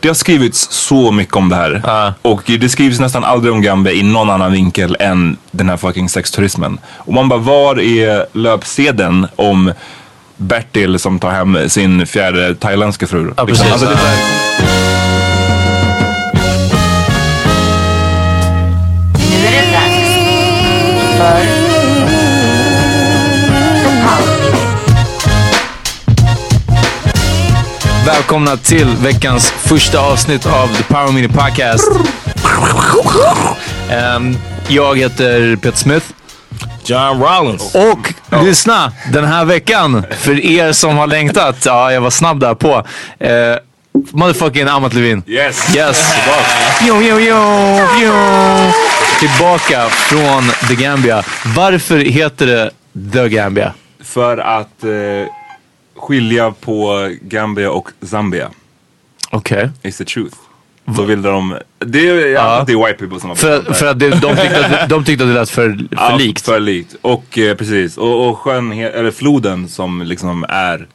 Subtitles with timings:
[0.00, 1.74] Det har skrivits så mycket om det här.
[1.74, 2.12] Uh.
[2.22, 6.08] Och det skrivs nästan aldrig om Gambia i någon annan vinkel än den här fucking
[6.08, 6.78] sexturismen.
[6.96, 9.72] Och man bara, var är löpsedeln om
[10.36, 13.32] Bertil som tar hem sin fjärde thailändska fru?
[13.36, 13.66] Ja, liksom.
[13.72, 14.16] alltså, det är...
[19.30, 20.14] Nu är det dags
[21.18, 21.59] för
[28.14, 31.90] Välkomna till veckans första avsnitt av The Power Mini Podcast.
[34.16, 34.36] Um,
[34.68, 36.06] jag heter Peter Smith.
[36.84, 37.74] John Rollins.
[37.74, 38.44] Och oh.
[38.44, 42.76] lyssna, den här veckan, för er som har längtat, ja jag var snabb där på.
[42.76, 42.84] Uh,
[44.10, 45.22] motherfucking Amat Levin.
[45.26, 45.76] Yes.
[45.76, 46.14] Yes.
[46.88, 48.14] Yo, yo, yo, yo.
[49.20, 51.22] Tillbaka från The Gambia.
[51.56, 52.70] Varför heter det
[53.12, 53.74] The Gambia?
[54.04, 54.84] För att...
[54.84, 55.26] Uh
[56.00, 58.50] skilja på Gambia och Zambia.
[59.30, 59.56] Okej.
[59.56, 59.90] Okay.
[59.90, 60.36] It's the truth.
[60.96, 62.64] Så vill de, det är, ja.
[62.66, 65.24] det är white people som har För, för att det, de, tyckte att, de tyckte
[65.24, 66.44] att det lät för, för ja, likt?
[66.44, 66.96] för likt.
[67.02, 70.86] Och eh, precis, och, och sjön, eller floden som liksom är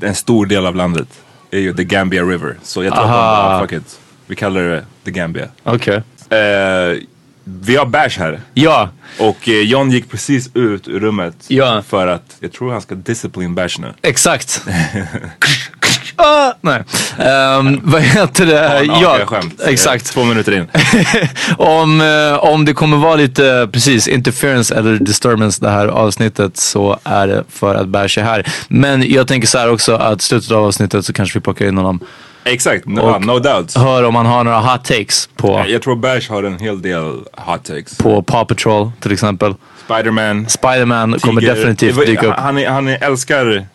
[0.00, 1.08] en stor del av landet
[1.50, 2.56] är ju the Gambia River.
[2.62, 4.00] Så jag tror att de fuck it.
[4.26, 5.48] Vi kallar det the Gambia.
[5.62, 6.02] Okej.
[6.26, 6.38] Okay.
[6.38, 6.96] Eh,
[7.48, 8.40] vi har bärs här.
[8.54, 8.88] Ja.
[9.18, 11.82] Och eh, John gick precis ut ur rummet ja.
[11.88, 13.94] för att jag tror han ska discipline bärs nu.
[14.02, 14.62] Exakt.
[16.16, 16.84] ah, nej.
[17.58, 18.84] Um, vad heter det?
[18.84, 19.60] Ja, ja skämt.
[19.66, 20.06] Exakt.
[20.06, 20.68] Två minuter in.
[21.58, 26.98] om, uh, om det kommer vara lite precis interference eller disturbance det här avsnittet så
[27.04, 28.46] är det för att Bärs är här.
[28.68, 31.76] Men jag tänker så här också att slutet av avsnittet så kanske vi plockar in
[31.76, 32.00] honom
[32.46, 33.76] Exakt, no, no doubt.
[33.76, 35.64] Hör om han har några hot takes på...
[35.68, 37.98] Jag tror Bash har en hel del hot takes.
[37.98, 39.54] På Paw Patrol till exempel.
[39.84, 40.48] Spiderman.
[40.48, 42.34] Spiderman kommer definitivt dyka upp.
[42.38, 43.66] Han, han älskar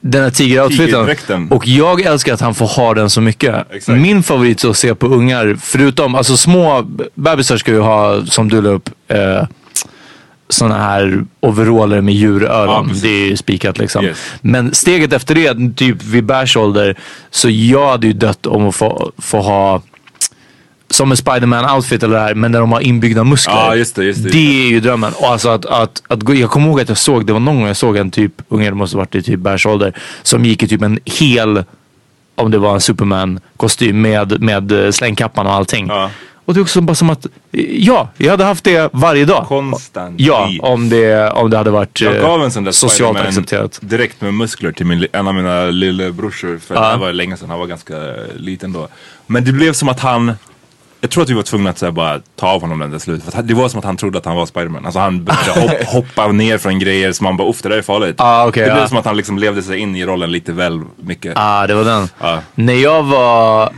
[0.00, 1.48] Den här tigeroutfiten.
[1.50, 3.66] Och jag älskar att han får ha den så mycket.
[3.72, 3.98] Exakt.
[3.98, 6.82] Min favorit att se på ungar, förutom, alltså små
[7.14, 9.42] bebisar ska ju ha, som du la upp, eh,
[10.48, 12.86] sådana här overaller med Ja, djuröron.
[12.88, 13.02] precis.
[13.02, 14.04] det är ju spikat liksom.
[14.04, 14.32] Yes.
[14.40, 16.96] Men steget efter det, typ vid Bärs ålder,
[17.30, 19.82] så jag hade ju dött om att få, få ha
[20.90, 23.54] som en Spiderman-outfit eller det här, men där de har inbyggda muskler.
[23.54, 25.12] Ja, just det, just det, det är ju drömmen.
[25.16, 27.56] Och alltså att, att, att gå, jag kommer ihåg att jag såg, det var någon
[27.56, 29.92] gång jag såg en typ unge, det måste varit i typ Bärs ålder,
[30.22, 31.64] som gick i typ en hel,
[32.34, 35.86] om det var en Superman-kostym med, med slängkappan och allting.
[35.88, 36.10] Ja.
[36.48, 37.26] Och det är också bara som att,
[37.70, 39.44] ja, jag hade haft det varje dag.
[39.46, 40.20] Konstant.
[40.20, 43.78] Ja, om det, om det hade varit Jag eh, gav en sån där socialt accepterat.
[43.82, 46.58] direkt med muskler till min, en av mina lillebrorsor.
[46.58, 46.90] För Ja.
[46.92, 47.94] det var länge sedan, han var ganska
[48.36, 48.88] liten då.
[49.26, 50.32] Men det blev som att han,
[51.00, 52.98] jag tror att vi var tvungna att så här, bara ta av honom den där
[52.98, 53.22] slut.
[53.24, 54.84] För det var som att han trodde att han var Spiderman.
[54.84, 57.82] Alltså han började hopp, hoppa ner från grejer som man bara, uff det där är
[57.82, 58.16] farligt.
[58.18, 58.88] Ah, okej, det blev ja.
[58.88, 61.32] som att han liksom levde sig in i rollen lite väl mycket.
[61.36, 62.08] Ah, det var den.
[62.20, 62.38] Ja.
[62.54, 63.72] När jag var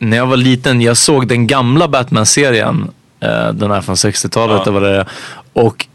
[0.00, 2.90] när jag var liten, jag såg den gamla Batman-serien.
[3.20, 4.62] eh, den här från 60-talet.
[4.66, 4.72] Ja.
[4.80, 5.06] det.
[5.52, 5.86] Och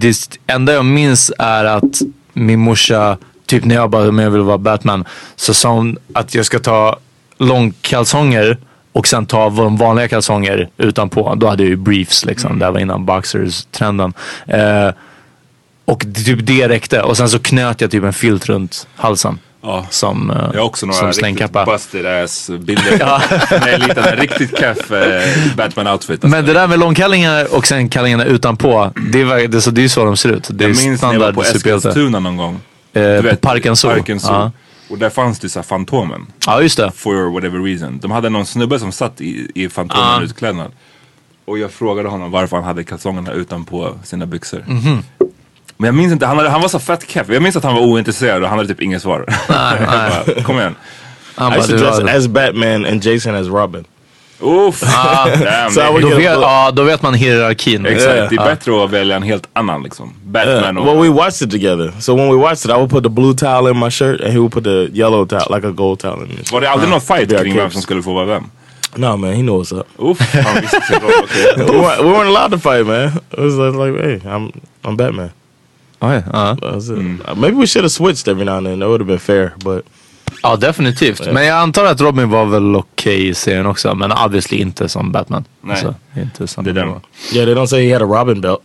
[0.00, 2.00] det enda jag minns är att
[2.32, 3.16] min morsa,
[3.46, 5.04] typ när jag bara, men jag vill vara Batman.
[5.36, 6.96] Så sa hon att jag ska ta
[7.38, 8.58] långkalsonger
[8.92, 11.34] och sen ta de vanliga kalsonger utanpå.
[11.34, 12.48] Då hade jag ju briefs liksom.
[12.48, 12.58] Mm.
[12.58, 14.12] Det här var innan boxers-trenden.
[14.46, 14.90] Eh,
[15.84, 17.02] och typ det räckte.
[17.02, 19.38] Och sen så knöt jag typ en filt runt halsen.
[19.62, 19.86] Ja.
[19.90, 22.98] Som, eh, Jag har också några riktigt busted ass bilder.
[23.60, 25.22] När jag liten, en riktigt keff eh,
[25.56, 26.10] Batman-outfit.
[26.12, 26.28] Alltså.
[26.28, 28.92] Men det där med långkallingar och sen kallingarna utanpå.
[29.12, 30.48] Det är, det, så, det är så de ser ut.
[30.52, 31.42] Det är jag minns när jag var standard på.
[31.42, 32.60] Eskilstuna någon gång.
[32.92, 33.90] Eh, Du på Parken Zoo.
[33.90, 34.32] Parken Zoo.
[34.32, 34.50] Ja.
[34.90, 36.26] Och där fanns det så här Fantomen.
[36.46, 36.90] ja, just det.
[36.96, 37.98] For whatever reason.
[38.02, 40.72] De hade någon snubbe som satt i, i Fantomen utklädnad.
[41.44, 44.64] Och jag frågade honom varför han hade kalsongerna utanpå sina byxor.
[44.66, 45.02] Mhm.
[45.80, 47.26] Men jag minns inte, han, hade, han var så fett keff.
[47.28, 49.24] Jag minns att han var ointresserad och han hade typ inget svar.
[50.42, 50.74] kom igen.
[51.34, 53.84] Han I bara, used to dress as Batman and Jason as Robin.
[54.40, 54.82] Uff!
[54.82, 57.86] I would då, vet, a- ja, då vet man hierarkin.
[57.86, 58.28] exakt, Yeah.
[58.30, 60.12] det är bättre att välja en helt annan liksom.
[60.24, 60.76] Batman Yeah.
[60.76, 60.86] och...
[60.86, 61.92] Well, we watched it together.
[62.00, 64.32] So when we watched it, I would put the blue towel in my shirt, and
[64.32, 66.52] he would put the yellow towel, like a gold towel, in his.
[66.52, 68.44] Var det aldrig någon fight kring vem som skulle få vara vem?
[68.96, 69.86] No, man, he knew what's up.
[69.96, 70.44] Okej.
[71.56, 73.08] we, weren't, we weren't allowed to fight, man.
[73.32, 74.52] It was like, like hey, I'm
[74.84, 75.30] I'm Batman.
[76.00, 76.56] Oj, ja.
[76.60, 77.28] That's it.
[77.28, 78.78] Uh, maybe we should have switched every now and then.
[78.80, 79.84] That would have been fair, but
[80.42, 81.32] ja, definitivt.
[81.32, 83.94] Men jag antar att Robin var väl okej i serien också.
[83.94, 85.44] Men obviously inte som Batman.
[85.68, 86.24] Alltså, Nej.
[86.24, 86.88] inte som Det är den.
[86.88, 87.00] yeah,
[87.32, 88.60] they don't say he had a Robin belt.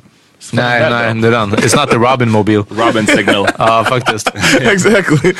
[0.51, 1.55] Nej, nej, det är den.
[1.55, 2.63] It's not the Robin Mobile.
[2.69, 3.47] Robin signal.
[3.57, 4.29] Ja, faktiskt.
[4.61, 5.33] exactly.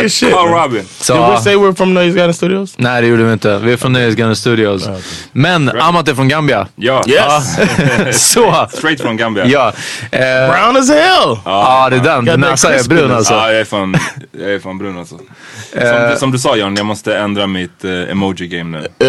[0.00, 0.34] Good shit.
[0.34, 0.62] Oh.
[0.62, 0.84] Robin.
[1.00, 2.74] Så, Did we say we're from Noise Garden Studios?
[2.76, 3.58] nej, det gjorde vi inte.
[3.58, 4.88] Vi är från Nöjesguiden Studios.
[5.32, 6.66] Men Amat är från Gambia.
[6.76, 7.58] Ja, Yes.
[8.32, 9.46] Så, straight från Gambia.
[9.46, 9.72] ja.
[10.10, 10.20] Eh,
[10.50, 11.38] Brown as hell.
[11.44, 12.26] Ja, det är den.
[12.26, 13.34] That Näsan är brun alltså.
[13.34, 13.96] Ja, jag är fan,
[14.40, 15.14] jag är fan brun alltså.
[15.72, 19.08] Som, som du sa John, jag måste ändra mitt eh, emoji-game nu.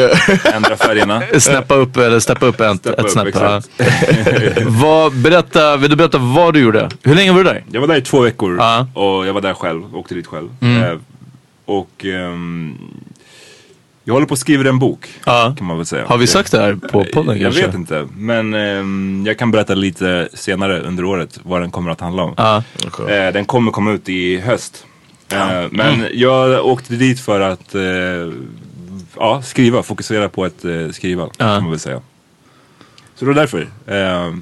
[0.53, 1.21] Ändra färgerna.
[1.39, 3.35] Snappa upp eller steppa upp ett, Steppa ett upp, snäpp.
[4.67, 6.89] vad, berätta, vill du berätta vad du gjorde?
[7.03, 7.63] Hur länge var du där?
[7.71, 8.87] Jag var där i två veckor Ja.
[8.93, 10.49] och jag var där själv, åkte dit själv.
[10.61, 10.83] Mm.
[10.83, 10.97] Eh,
[11.65, 12.77] och ehm,
[14.03, 15.55] jag håller på att skriva en bok, Ja.
[15.57, 16.05] kan man väl säga.
[16.07, 17.65] Har vi sagt det här på podden Jag kanske?
[17.65, 22.01] vet inte, men ehm, jag kan berätta lite senare under året vad den kommer att
[22.01, 22.33] handla om.
[22.37, 22.63] Ja.
[23.09, 24.85] Eh, den kommer komma ut i höst.
[25.31, 27.75] Eh, men jag åkte dit för att
[29.17, 32.01] ja, skriva, fokusera på att skriva kan man väl säga.
[33.15, 33.61] Så det var därför.
[33.87, 34.33] Eh,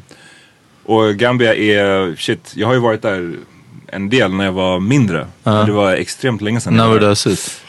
[0.87, 3.35] och Gambia är, shit, jag har ju varit där
[3.87, 5.27] en del när jag var mindre.
[5.43, 6.73] Men det var extremt länge sedan.
[6.73, 7.61] När var det där slut?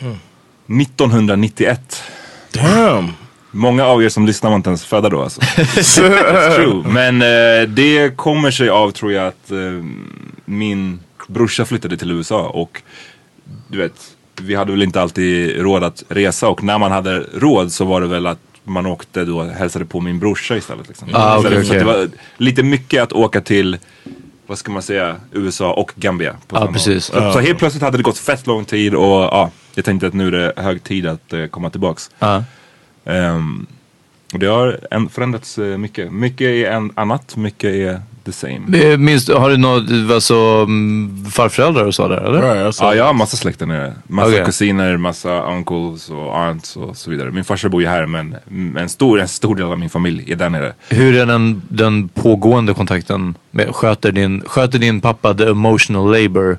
[0.67, 2.03] 1991.
[2.53, 3.13] Damn.
[3.51, 5.41] Många av er som lyssnar var inte ens födda då alltså.
[6.57, 6.83] True.
[6.87, 9.59] Men eh, det kommer sig av tror jag att eh,
[10.45, 12.83] min brorsa flyttade till USA och
[13.69, 13.95] du vet,
[14.41, 18.01] vi hade väl inte alltid råd att resa och när man hade råd så var
[18.01, 20.89] det väl att man åkte då hälsade på min brorsa istället.
[20.89, 21.09] Liksom.
[21.13, 21.79] Ah, Istället för att okej.
[21.79, 23.79] Det var lite mycket att åka till
[24.47, 26.37] vad ska man säga, USA och Gambia.
[26.47, 27.11] På samma precis.
[27.11, 27.33] gång.
[27.33, 30.27] Så, helt plötsligt hade det gått fett lång tid och ja, jag tänkte att nu
[30.27, 32.11] är det hög tid att eh, komma tillbaks.
[32.19, 32.45] Ja.
[33.05, 33.67] Ehm,
[34.33, 36.13] och det har en, förändrats eh, mycket.
[36.13, 38.61] Mycket är en annat, mycket är the same.
[38.69, 42.43] Du- har du något, alltså, mm, farföräldrar och så där eller?
[42.43, 43.95] Right, that's Ja, jag har massa släkter nere.
[44.07, 44.45] Massa Okej.
[44.45, 47.31] kusiner, massa uncles och aunts och så vidare.
[47.31, 48.37] Min farsa bor ju här men
[48.79, 50.73] en stor, en stor del av min familj är där nere.
[50.89, 53.35] Hur är den, den pågående kontakten?
[53.51, 56.59] Med, sköter, din, sköter din pappa the emotional labor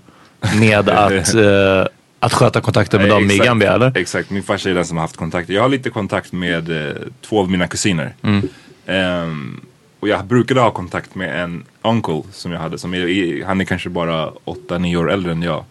[0.59, 1.85] med att, eh,
[2.19, 3.37] att sköta kontakten med dem i.
[3.37, 3.97] Gambia eller?
[3.97, 5.49] Exakt, min farsa är den som har haft kontakt.
[5.49, 8.13] Jag har lite kontakt med eh, två av mina kusiner.
[8.21, 8.47] Mm.
[8.85, 9.61] Ehm,
[9.99, 12.77] och jag brukade ha kontakt med en uncle som jag hade.
[12.77, 15.63] Som är, han är kanske bara 8-9 år äldre än jag.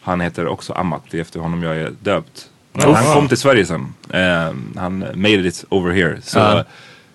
[0.00, 2.50] Han heter också Amat, det är efter honom jag är döpt.
[2.72, 3.94] Men han kom till Sverige sen.
[4.10, 6.18] Eh, han made it over here.
[6.22, 6.64] Så, Ja.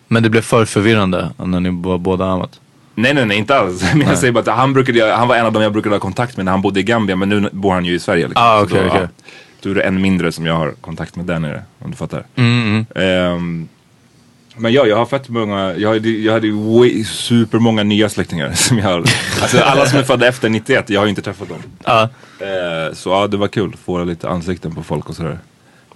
[0.07, 2.59] Men det blev för förvirrande när ni var båda amat.
[2.95, 3.83] Nej nej nej inte alls.
[3.93, 6.00] Men jag säger bara att han, brukade, han var en av dem jag brukade ha
[6.00, 7.15] kontakt med när han bodde i Gambia.
[7.15, 8.27] Men nu bor han ju i Sverige.
[8.27, 8.43] Liksom.
[8.43, 9.01] Ah, okej, då, okej.
[9.01, 9.07] ja,
[9.62, 11.63] då är det en mindre som jag har kontakt med där nere.
[11.79, 12.25] Om du fattar.
[12.95, 13.67] Ehm,
[14.55, 18.51] men ja, jag har fett många, jag hade, jag hade way, supermånga nya släktingar.
[18.53, 19.07] Som jag,
[19.41, 21.57] alltså alla som är födda efter 91, jag har ju inte träffat dem.
[21.86, 22.01] Ja.
[22.39, 23.75] Eh, så ja, det var kul.
[23.86, 25.39] Få lite ansikten på folk och sådär.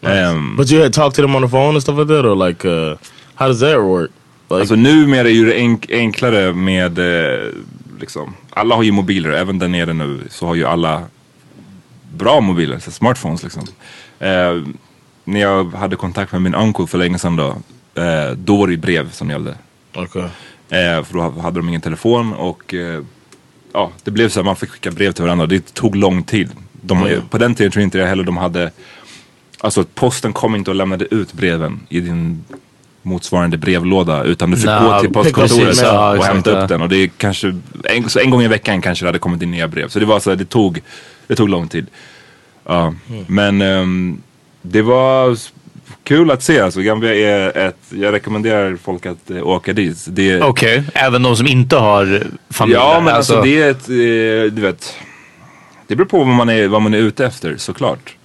[0.02, 2.48] Ehm, But you had talked to them on the phone and stuff like that, or
[2.48, 2.98] like, uh,
[3.36, 4.12] how does that work?
[4.50, 7.50] Like, Alltså numera är ju det enk enklare med, eh,
[8.00, 11.04] liksom, alla har ju mobiler, även där nere nu så har ju alla
[12.14, 13.64] bra mobiler, så smartphones liksom.
[14.20, 14.62] Eh,
[15.24, 17.48] när jag hade kontakt med min uncle för länge sedan då,
[18.02, 19.56] eh, då var det brev som gällde.
[19.96, 20.22] okay.
[20.70, 23.02] Eh, för då hade de ingen telefon och eh,
[23.74, 25.46] ja, det blev så att man fick skicka brev till varandra.
[25.46, 26.50] Det tog lång tid.
[26.72, 27.22] De, Mm.
[27.30, 28.72] På den tiden tror jag inte jag heller de hade,
[29.60, 32.44] alltså posten kom inte och lämnade ut breven i din
[33.06, 36.82] motsvarande brevlåda utan du fick Nej, gå till postkontoret ja, och hämta upp den.
[36.82, 37.48] Och det är kanske,
[37.84, 39.88] en, en gång i veckan kanske det hade kommit in nya brev.
[39.88, 40.82] Så det var så här, det tog,
[41.28, 41.88] det tog lång tid.
[42.66, 42.94] Ja.
[43.10, 43.26] Mm.
[43.28, 44.22] Men ehm,
[44.62, 45.38] det var
[46.04, 46.60] kul att se.
[46.60, 50.08] Alltså, Gambia är ett, jag rekommenderar folk att eh, åka dit.
[50.42, 54.62] Okej, även de som inte har familj Ja men alltså, det är ett, eh, du
[54.62, 54.96] vet.
[55.88, 58.16] Det beror på vad man är, vad man är ute efter såklart.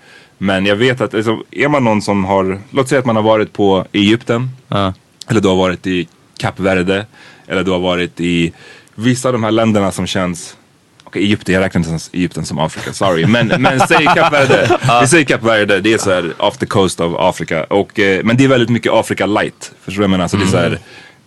[0.42, 3.22] Men jag vet att alltså, är man någon som har, låt säga att man har
[3.22, 4.50] varit på Egypten.
[4.68, 4.94] Ja.
[5.28, 7.06] Eller du har varit i Kap Verde.
[7.46, 8.52] Eller du har varit i
[8.94, 10.56] vissa av de här länderna som känns
[11.04, 13.26] Okej, Egypten, jag räknar inte Egypten som Afrika, sorry.
[13.26, 14.78] Men, men säg Kap Verde.
[15.00, 17.64] Vi säger Kap Verde, det är så här off the coast of Afrika.
[17.64, 19.72] Och, eh, men det är väldigt mycket Afrika light.
[19.84, 20.28] Förstår du vad jag menar?
[20.28, 20.78] Så det är så här,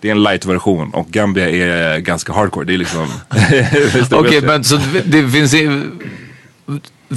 [0.01, 2.65] det är en light version och Gambia är ganska hardcore.
[2.65, 3.08] Det är liksom...
[4.12, 5.53] Okej, men så det, det finns...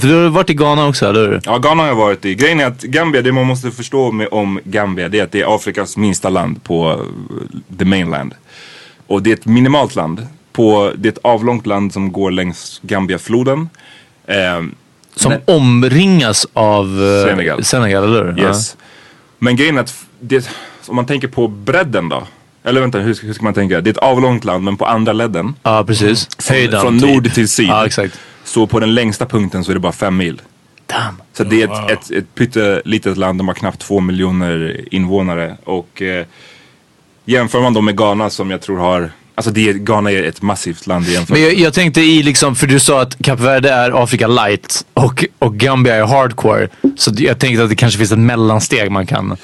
[0.01, 1.41] För du har varit i Ghana också, eller hur?
[1.45, 2.35] Ja, Ghana har jag varit i.
[2.35, 5.41] Grejen är att Gambia, det man måste förstå med, om Gambia, det är att det
[5.41, 8.35] är Afrikas minsta land på eh, the mainland.
[9.07, 10.27] Och det är ett minimalt land.
[10.53, 13.69] På, det är ett avlångt land som går längs Gambiafloden.
[14.27, 14.75] Ehm,
[15.15, 17.65] Som men- omringas av eh, Senegal.
[17.65, 18.41] Senegal, eller hur?
[18.45, 18.77] Yes.
[19.39, 20.51] Men grejen är att det,
[20.87, 22.23] om man tänker på bredden då.
[22.67, 23.81] Eller vänta, hur, ska- hur ska man tänka?
[23.81, 25.55] Det är ett avlångt land men på andra ledden.
[25.63, 26.29] Ja, precis.
[26.49, 26.81] Höjden.
[26.81, 27.69] från nord till syd.
[27.69, 28.19] Ja, exakt.
[28.45, 30.43] Så på den längsta punkten så är det bara fem mil.
[30.87, 31.17] Damn.
[31.33, 35.57] Så det är ett, ett, ett pyttelitet land, de har knappt två miljoner invånare.
[35.65, 36.27] Och eh,
[37.25, 40.43] jämför man då med Ghana som jag tror har, alltså det är, Ghana är ett
[40.43, 41.33] massivt land i jämförelse.
[41.33, 44.87] Men jag, jag tänkte i liksom, för du sa att Kap Verde är Afrika light
[44.95, 46.69] och, och Gambia är hardcore.
[46.97, 49.37] Så jag tänkte att det kanske finns ett mellansteg man kan...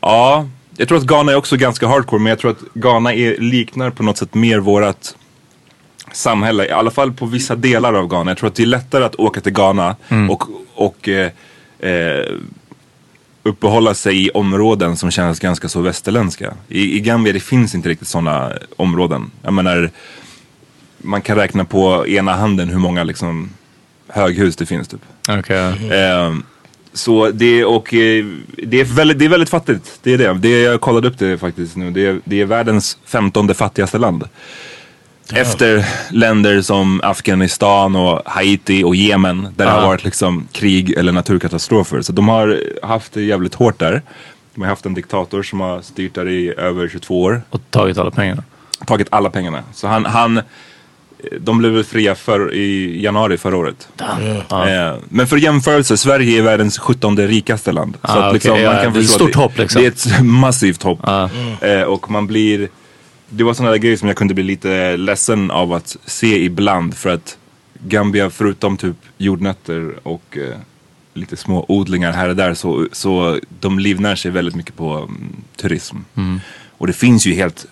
[0.00, 3.36] Ja, jag tror att Ghana är också ganska hardcore men jag tror att Ghana är,
[3.36, 5.16] liknar på något sätt mer vårat
[6.12, 6.66] samhälle.
[6.66, 8.30] I alla fall på vissa delar av Ghana.
[8.30, 9.96] Jag tror att det är lättare att åka till Ghana
[10.30, 11.30] och, och eh,
[11.78, 12.36] eh,
[13.42, 16.54] uppehålla sig i områden som känns ganska så västerländska.
[16.68, 19.30] I, i Gambia det finns inte riktigt sådana områden.
[19.42, 19.90] Jag menar,
[20.98, 23.50] man kan räkna på ena handen hur många liksom
[24.08, 25.00] höghus det finns typ.
[25.38, 25.90] Okay.
[25.90, 26.42] Ehm,
[26.92, 29.98] så det, och, eh, det, är väldigt, det är väldigt fattigt.
[30.02, 30.32] Det är det.
[30.32, 31.90] det jag kollade upp det faktiskt nu.
[31.90, 34.24] Det är, det är världens femtonde fattigaste land.
[35.34, 39.42] Efter länder som Afghanistan och Haiti och Jemen.
[39.56, 42.02] Där det har varit liksom krig eller naturkatastrofer.
[42.02, 44.02] Så de har haft det jävligt hårt där.
[44.54, 47.42] De har haft en diktator som har styrt där i över 22 år.
[47.50, 48.42] Och tagit alla pengarna.
[48.86, 49.62] Tagit alla pengarna.
[49.74, 50.40] Så han, han
[51.40, 53.88] de blev väl fria för, i januari förra året.
[54.00, 57.96] Eh, men för jämförelse, Sverige är världens 17 rikaste land.
[58.04, 59.82] så Ah, att liksom, man kan det är ett stort det, hopp, liksom.
[59.82, 61.00] Det är ett massivt hopp.
[61.60, 62.68] Eh, och man blir,
[63.28, 66.94] det var sådana där grejer som jag kunde bli lite ledsen av att se ibland.
[66.94, 67.38] För att
[67.86, 70.56] Gambia, förutom typ jordnötter och eh,
[71.14, 75.36] lite små odlingar här och där, så, så de livnär sig väldigt mycket på mm,
[75.56, 75.96] turism.
[76.78, 77.66] Och det finns ju helt,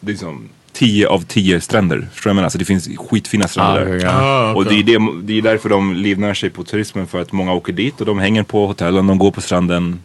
[0.00, 2.08] liksom 10 av 10 stränder.
[2.12, 2.48] Förstår du vad jag menar?
[2.48, 4.00] Så det finns skitfina stränder Ah, där.
[4.04, 4.10] ja.
[4.12, 4.94] Ah, Och det okay.
[4.94, 7.06] är, det, det är därför de livnär sig på turismen.
[7.06, 10.00] För att många åker dit och de hänger på hotellen, de går på stranden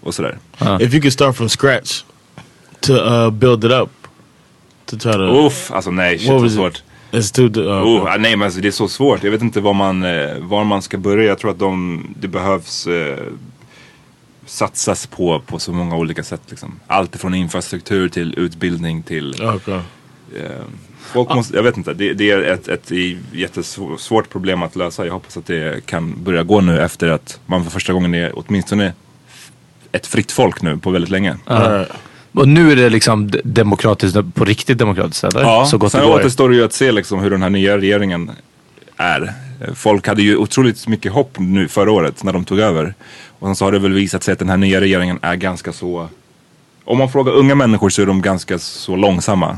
[0.00, 0.38] och sådär.
[0.80, 2.02] If you could start from scratch
[2.80, 3.90] to uh, build it up,
[4.86, 5.46] to try to...
[5.46, 6.82] Uff, alltså nej, shit vad svårt.
[7.12, 7.62] It's too...
[7.62, 9.24] Uh, Oh, ah, nej men alltså det är så svårt.
[9.24, 11.24] Jag vet inte var man, eh, var man ska börja.
[11.28, 13.18] Jag tror att de, det behövs eh,
[14.46, 16.42] satsas på, på så många olika sätt.
[16.48, 16.80] Liksom.
[16.86, 19.74] Allt från infrastruktur till utbildning till okay.
[20.36, 20.50] eh,
[21.12, 22.90] Folk måste, jag vet inte, det, det är ett, ett
[23.32, 25.06] jättesvårt problem att lösa.
[25.06, 28.32] Jag hoppas att det kan börja gå nu efter att man för första gången är
[28.34, 28.92] åtminstone
[29.92, 31.36] ett fritt folk nu på väldigt länge.
[31.44, 31.88] Alright.
[32.32, 35.42] Och nu är det liksom demokratiskt, på riktigt demokratiskt eller?
[35.42, 36.20] Ja, så gott sen det går.
[36.20, 38.30] återstår det ju att se liksom hur den här nya regeringen
[38.96, 39.32] är.
[39.74, 42.94] Folk hade ju otroligt mycket hopp nu förra året när de tog över.
[43.38, 45.72] Och sen så har det väl visat sig att den här nya regeringen är ganska
[45.72, 46.08] så
[46.84, 49.56] om man frågar unga människor så är de ganska så långsamma.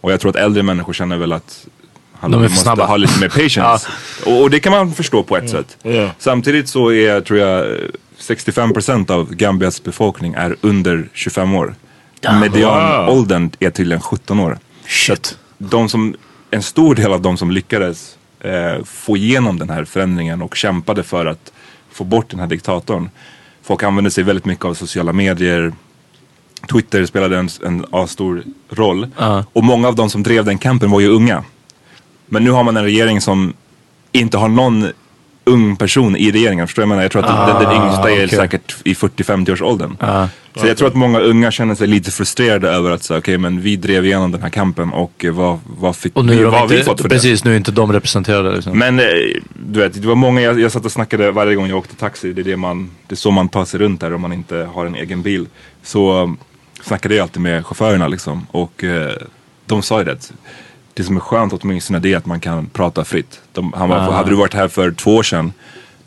[0.00, 1.66] Och jag tror att äldre människor känner väl att
[2.12, 2.86] han De är måste snabba.
[2.86, 3.88] ha lite mer patience.
[4.26, 5.76] och, och det kan man förstå på ett sätt.
[5.82, 6.10] Ja.
[6.18, 7.66] Samtidigt så är, tror jag,
[8.20, 11.74] 65% av Gambias befolkning är under 25 år.
[12.40, 14.58] Medianåldern är tydligen 17 år.
[14.86, 15.38] Shit.
[15.58, 16.14] De som,
[16.50, 21.02] en stor del av de som lyckades eh, få igenom den här förändringen och kämpade
[21.02, 21.52] för att
[21.90, 23.10] få bort den här diktatorn.
[23.62, 25.72] Folk använde sig väldigt mycket av sociala medier.
[26.72, 29.08] Twitter spelade en, en A-stor roll.
[29.18, 29.44] Ja.
[29.52, 31.44] Och många av de som drev den kampen var ju unga.
[32.26, 33.54] Men nu har man en regering som
[34.12, 34.86] inte har någon
[35.48, 36.66] ung person i regeringen.
[36.66, 37.02] Förstår jag menar?
[37.02, 38.28] Jag tror att den, den yngsta är okej.
[38.28, 39.96] säkert i 40-50 års åldern.
[40.00, 40.28] Ja.
[40.54, 43.60] Så jag tror att många unga känner sig lite frustrerade över att säga, okej men
[43.60, 46.54] vi drev igenom den här kampen och eh, vad, vad fick Och nu vi, vad
[46.54, 47.14] har vi inte, fått för det?
[47.14, 48.78] precis, nu är inte de representerade liksom.
[48.78, 49.04] Men eh,
[49.54, 52.32] du vet, det var många, jag, jag satt och snackade varje gång jag åkte taxi.
[52.32, 54.68] Det är, det, man, det är så man tar sig runt där om man inte
[54.74, 55.46] har en egen bil.
[55.82, 56.36] Så um,
[56.82, 58.46] snackade jag alltid med chaufförerna liksom.
[58.50, 59.12] Och eh,
[59.66, 60.32] de sa ju det.
[60.98, 63.40] Det som är skönt åtminstone det är att man kan prata fritt.
[63.52, 65.52] De, han bara, hade du varit här för två år sedan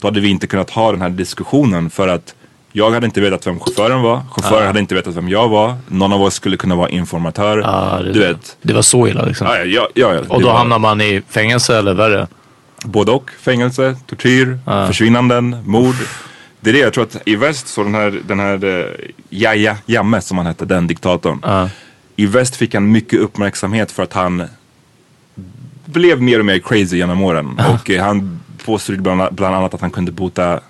[0.00, 2.34] då hade vi inte kunnat ha den här diskussionen för att
[2.72, 4.22] jag hade inte vetat vem chauffören var.
[4.30, 5.74] Chauffören hade inte vetat vem jag var.
[5.88, 7.56] Någon av oss skulle kunna vara informatör.
[8.04, 8.56] Det, du vet.
[8.62, 9.46] det var så illa liksom.
[9.46, 12.26] Ja, ja, ja, ja, Och då var- hamnar man i fängelse eller värre.
[12.84, 13.30] Både och.
[13.40, 15.96] Fängelse, tortyr, försvinnanden, mord.
[16.60, 18.84] Det är det jag tror att i väst så den här, den här uh,
[19.30, 21.68] Yahya Jammeh som han hette, den diktatorn.
[22.16, 24.48] I väst fick han mycket uppmärksamhet för att han
[25.92, 27.60] blev mer och mer crazy genom åren.
[27.74, 30.60] Och eh, han påstod bland, bland annat att han kunde bota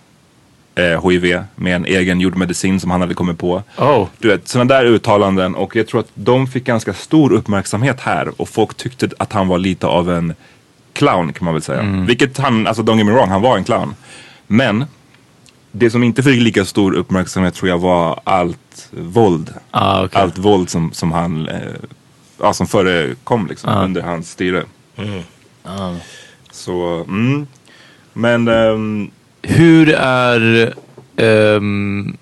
[0.75, 3.63] eh, HIV med en egen jordmedicin som han hade kommit på.
[3.79, 4.07] Oh.
[4.19, 8.41] Du vet, sådana där uttalanden och jag tror att de fick ganska stor uppmärksamhet här
[8.41, 10.35] och folk tyckte att han var lite av en
[10.93, 12.05] clown kan man väl säga.
[12.07, 13.95] Vilket han, alltså don't get me wrong, han var en clown.
[14.47, 14.85] Men
[15.73, 19.55] det som inte fick lika stor uppmärksamhet tror jag var allt våld.
[19.71, 20.23] Ah, okej.
[20.23, 21.59] Allt våld som, som han, eh,
[22.41, 24.65] ja som förekom liksom under hans styre.
[26.51, 27.47] Så, mm.
[28.13, 29.11] Men ehm,
[29.43, 30.75] Hur är
[31.17, 32.17] ehm,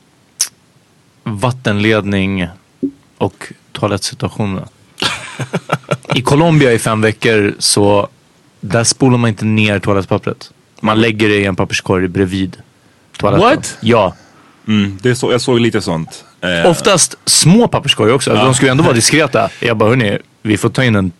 [1.25, 2.47] vattenledning
[3.19, 4.65] och toalettsituationen?
[6.15, 8.09] I Colombia i fem veckor så
[8.61, 10.51] där spolar man inte ner toalettpappret.
[10.81, 12.57] Man lägger det i en papperskorg bredvid
[13.17, 13.49] toaletten.
[13.57, 13.79] What?
[13.81, 14.15] Ja.
[14.67, 16.25] mm, det så, jag såg lite sånt.
[16.41, 18.35] Eh, Oftast små papperskorgar också.
[18.35, 19.51] De ska ju ändå vara diskreta.
[19.61, 21.13] Jag bara, hörni, vi får ta in en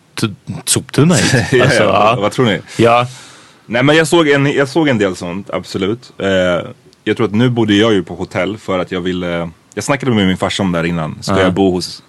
[0.65, 1.35] soptunna hit.
[1.63, 2.19] Alltså, ja, ja.
[2.21, 2.61] Vad tror ni?
[2.77, 3.07] ja.
[3.67, 6.13] Nej men jag såg en, jag såg en del sånt, absolut.
[6.19, 6.29] Eh,
[7.05, 10.13] jag tror att nu bodde jag ju på hotell för att jag ville, jag snackade
[10.13, 11.19] med min farsa om det här innan.
[11.23, 12.03] Ska jag bo hos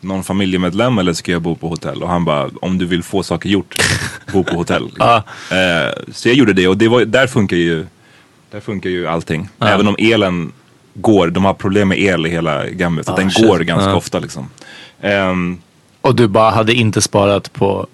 [0.00, 2.02] någon familjemedlem eller ska jag bo på hotell?
[2.02, 3.76] Och han bara, om du vill få saker gjort,
[4.32, 4.84] bo på hotell.
[4.86, 5.22] liksom.
[5.50, 7.86] eh, så jag gjorde det och det var, där funkar ju,
[8.50, 9.48] där funkar ju allting.
[9.60, 10.52] Även om elen
[10.94, 13.04] går, de har problem med el i hela Gambia.
[13.04, 14.48] För att den går ganska ofta liksom.
[15.00, 15.58] Ehm,
[16.06, 17.86] Och du bara hade inte sparat på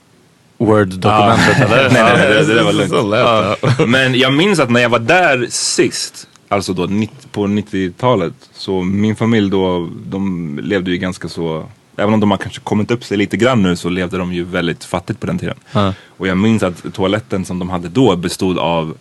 [0.58, 1.90] Word-dokumentet eller?
[1.92, 3.60] nej, nej, nej, det, det där var lugnt.
[3.72, 3.88] Lätt.
[3.88, 8.82] Men jag minns att när jag var där sist, alltså då 90, på 90-talet, så
[8.82, 13.04] min familj då, de levde ju ganska så, även om de har kanske kommit upp
[13.04, 15.56] sig lite grann nu så levde de ju väldigt fattigt på den tiden.
[15.72, 15.94] Ja.
[16.16, 18.96] Och jag minns att toaletten som de hade då bestod av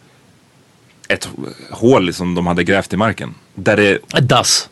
[1.08, 1.30] ett
[1.71, 3.34] hål som de hade grävt i marken.
[3.56, 4.69] Där det, Ett dass.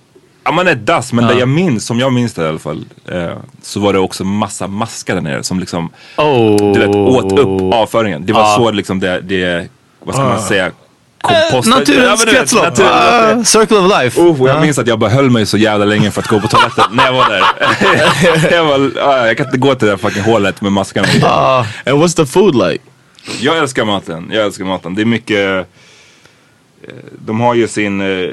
[0.50, 2.86] Ja men ett dass, men där jag minns, som jag minns det i alla fall,
[3.12, 3.30] eh,
[3.62, 6.74] så var det också massa maskar där nere som liksom Oh.
[6.74, 8.26] du vet, åt upp avföringen.
[8.26, 8.56] Det var Ja.
[8.58, 9.68] så liksom det, det
[10.04, 10.72] vad ska man säga,
[11.22, 11.72] komposta.
[11.72, 12.64] Ja, Naturens kretslopp.
[12.64, 14.22] natur- Ah, circle of life.
[14.22, 16.48] Oh, jag minns att jag bara höll mig så jävla länge för att gå på
[16.48, 18.52] toaletten när jag var där.
[18.56, 21.08] jag, var, ah, jag kan inte gå till det där fucking hålet med maskarna.
[21.86, 22.84] And what's the food like?
[23.42, 24.30] Jag älskar maten.
[24.34, 24.96] Jag älskar maten.
[24.96, 25.58] Det är mycket...
[26.88, 26.94] eh,
[27.26, 28.30] De har ju sin, eh,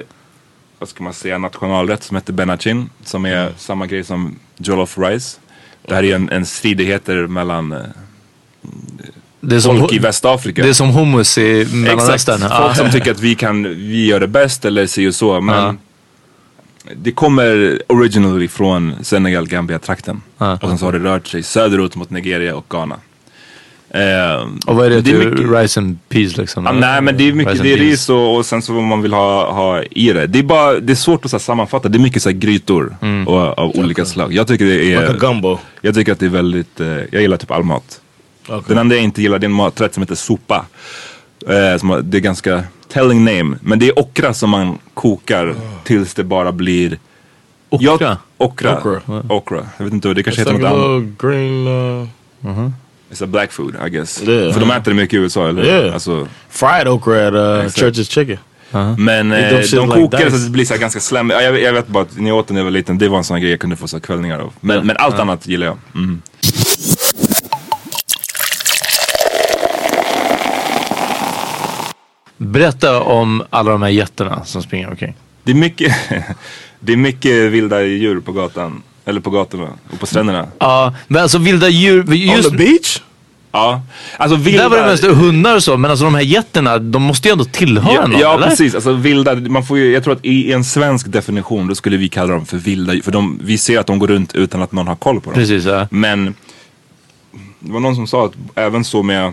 [0.79, 2.91] vad ska man säga, nationalrätt som heter benachin.
[3.05, 5.39] Som är samma grej som jollof rice.
[5.89, 7.79] Det här är en, en stridigheter mellan eh,
[9.41, 10.62] Det som, folk i Västafrika.
[10.62, 11.75] det är som hummus i Exakt.
[11.77, 12.39] Mellanöstern.
[12.41, 12.75] Folk Ah.
[12.75, 15.41] som tycker att vi kan, vi gör det bäst eller si och så.
[15.41, 15.79] Men
[16.97, 20.23] det kommer originally från Senegal, Gambia-trakten.
[20.39, 20.53] Ja.
[20.62, 22.97] Och sen så har det rört sig söderut mot Nigeria och Ghana.
[23.90, 26.66] Eh, Och vad är det, det är mycket- rice and peas liksom?
[26.66, 29.03] Ja, nej men det är mycket, det är ris och, och sen så vad man
[29.03, 30.27] vill ha, ha i det.
[30.27, 31.88] Det är bara, det är svårt att så här, sammanfatta.
[31.88, 33.29] Det är mycket så här, grytor Mm.
[33.29, 34.33] och, av olika slag.
[34.33, 35.59] Jag tycker det Like a är, gumbo.
[35.81, 38.01] jag tycker att det är väldigt, eh, jag gillar typ all mat.
[38.49, 38.61] Okay.
[38.66, 40.66] Den enda jag inte gillar det är en maträtt som heter sopa.
[41.49, 43.57] Eh, som, det är ganska telling name.
[43.61, 46.99] Men det är okra som man kokar tills det bara blir
[47.68, 47.96] Okra?
[48.01, 48.79] Ja, okra.
[48.79, 49.01] Okra.
[49.29, 49.66] okra.
[49.77, 51.18] Jag vet inte, det kanske It's heter like något annat.
[51.18, 51.66] green.
[51.66, 52.70] Uh,
[53.11, 54.23] It's a black food I guess.
[54.23, 54.53] Yeah.
[54.53, 55.64] För de äter det mycket i USA eller?
[55.64, 55.95] Yeah.
[55.95, 57.38] Alltså, Fried okra at uh.
[57.66, 58.38] Church's Chicken.
[58.99, 61.31] men Eat eh, them shit de like kokar det så det blir så ganska slem.
[61.31, 63.09] Ja, jag, jag vet bara att när jag åt den när jag var liten, det
[63.09, 64.53] var en sån grej jag kunde få så kvällningar av.
[64.61, 65.79] Men, men allt annat gillar jag.
[65.95, 66.23] Mm.
[72.37, 75.14] Berätta om alla de här jättarna som springer omkring.
[75.42, 75.95] Det är mycket,
[76.81, 78.83] det är mycket vilda djur på gatan.
[79.07, 80.47] Eller på gatorna och på stränderna.
[80.59, 82.14] Ja, men alltså vilda djur.
[82.14, 83.01] Just, On the beach?
[83.53, 83.83] Ja,
[84.19, 84.62] alltså vilda...
[84.62, 87.33] där var det mest hundar och så, men alltså de här jätterna, de måste ju
[87.33, 88.49] ändå tillhöra Ja, någon, ja eller?
[88.49, 88.75] precis.
[88.75, 92.09] Alltså vilda, man får ju, jag tror att i en svensk definition då skulle vi
[92.09, 92.92] kalla dem för vilda.
[93.03, 95.35] För de, vi ser att de går runt utan att någon har koll på dem.
[95.35, 95.88] Precis, ja.
[95.90, 96.35] Men
[97.61, 99.33] det var någon som sa att även så med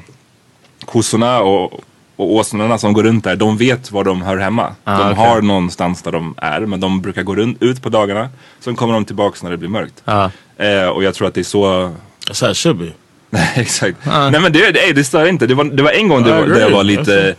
[0.86, 1.84] kossorna och,
[2.16, 4.76] och åsnorna som går runt där, de vet var de hör hemma.
[4.84, 5.26] Ah, de okej.
[5.26, 8.30] har någonstans där de är, men de brukar gå runt, ut på dagarna.
[8.60, 10.04] Sen kommer de tillbaks när det blir mörkt.
[10.06, 10.32] Ja.
[10.58, 11.92] Eh, och jag tror att det är så
[12.52, 12.92] it should be.
[13.30, 13.98] Nej exakt.
[14.06, 15.48] Nej men det, det, det stör inte.
[15.48, 17.36] Det var, det var en gång det I var, där jag var lite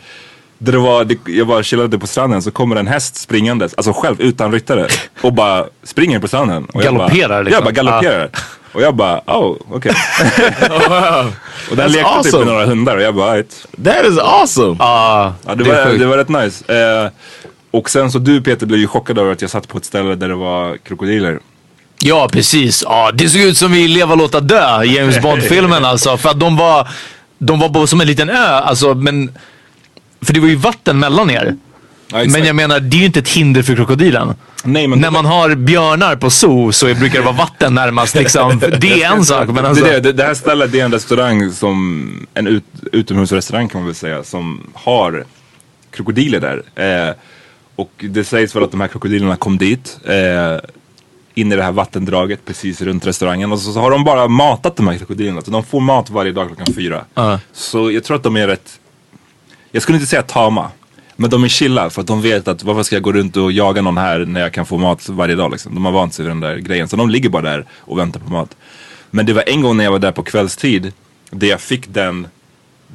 [0.59, 3.93] där det var, det, jag bara chillade på stranden så kommer en häst springandes, alltså
[3.93, 4.87] själv utan ryttare
[5.21, 6.65] och bara springer på stranden.
[6.65, 7.59] Och jag Galopperar bara, liksom.
[7.59, 8.31] Ja, bara galopperar.
[8.75, 9.93] Och jag bara, oh okej.
[11.71, 12.45] Och den That's lekte typ awesome.
[12.45, 13.67] med några hundar och jag bara, right.
[13.85, 14.77] That is awesome.
[14.79, 16.75] Ja, Ja, det, det var, det var rätt nice.
[16.75, 17.11] Eh,
[17.71, 20.15] och sen så du Peter blev ju chockad över att jag satt på ett ställe
[20.15, 21.39] där det var krokodiler.
[21.99, 22.83] Ja, precis.
[22.87, 26.17] Ja, det såg ut som i Leva låta dö, James Bond-filmen alltså.
[26.17, 26.89] För att de var,
[27.39, 29.39] de var bara som en liten ö, alltså, men...
[30.23, 31.57] För det var ju vatten mellan er.
[32.09, 32.25] Ja.
[32.25, 34.35] Men jag menar, det är ju inte ett hinder för krokodilen.
[34.65, 38.59] Nej, men När man har björnar på zoo så brukar det vara vatten närmast liksom.
[38.81, 39.85] Det är en sak, men alltså...
[39.85, 43.87] det, det, det här stället det är en restaurang som, en ut, utomhusrestaurang kan man
[43.87, 45.25] väl säga, som har
[45.91, 46.63] krokodiler där.
[47.09, 47.15] Eh,
[47.77, 50.71] och det sägs väl att de här krokodilerna kom dit, eh,
[51.35, 53.53] in i det här vattendraget precis runt restaurangen.
[53.53, 55.41] Och så, så har de bara matat de här krokodilerna.
[55.41, 57.05] Så de får mat varje dag klockan fyra.
[57.15, 57.41] Ja.
[57.53, 58.81] Så jag tror att de är rätt,
[59.73, 60.71] jag skulle inte säga tama.
[61.17, 63.53] Men de är chilla för att de vet att varför ska jag gå runt och
[63.53, 65.75] jaga någon här när jag kan få mat varje dag liksom.
[65.75, 66.89] De har vant sig vid den där grejen.
[66.89, 68.57] Så de ligger bara där och väntar på mat.
[69.11, 70.93] Men det var en gång när jag var där på kvällstid.
[71.31, 72.27] Där jag fick den,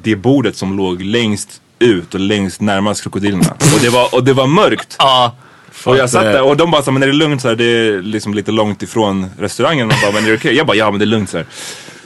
[0.02, 3.54] det bordet som låg längst ut och längst närmast krokodilerna.
[3.76, 4.96] Och det var, och det var mörkt.
[5.00, 5.36] Ja.
[5.86, 7.64] Och jag satt där och de bara så, men är det lugnt så här, det
[7.64, 9.88] är liksom lite långt ifrån restaurangen.
[9.88, 10.56] Och de bara, men är det okej?
[10.56, 11.46] Jag bara, ja men det är lugnt så här.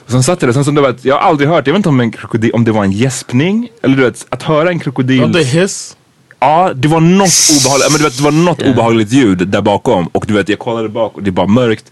[0.06, 1.74] Och sen satt jag där, sen så det var, ett- jag har aldrig hört, jag
[1.74, 3.70] vet inte om, en krokodil, om det var en gäspning.
[3.82, 5.22] Eller du vet, att höra en krokodil.
[5.22, 5.98] Don't they hiss?
[6.44, 7.30] Ja, det var något
[7.60, 10.08] obehagligt, men du vet, det var något obehagligt ljud där bakom.
[10.12, 11.86] Och du vet, jag kollade bak och det var mörkt.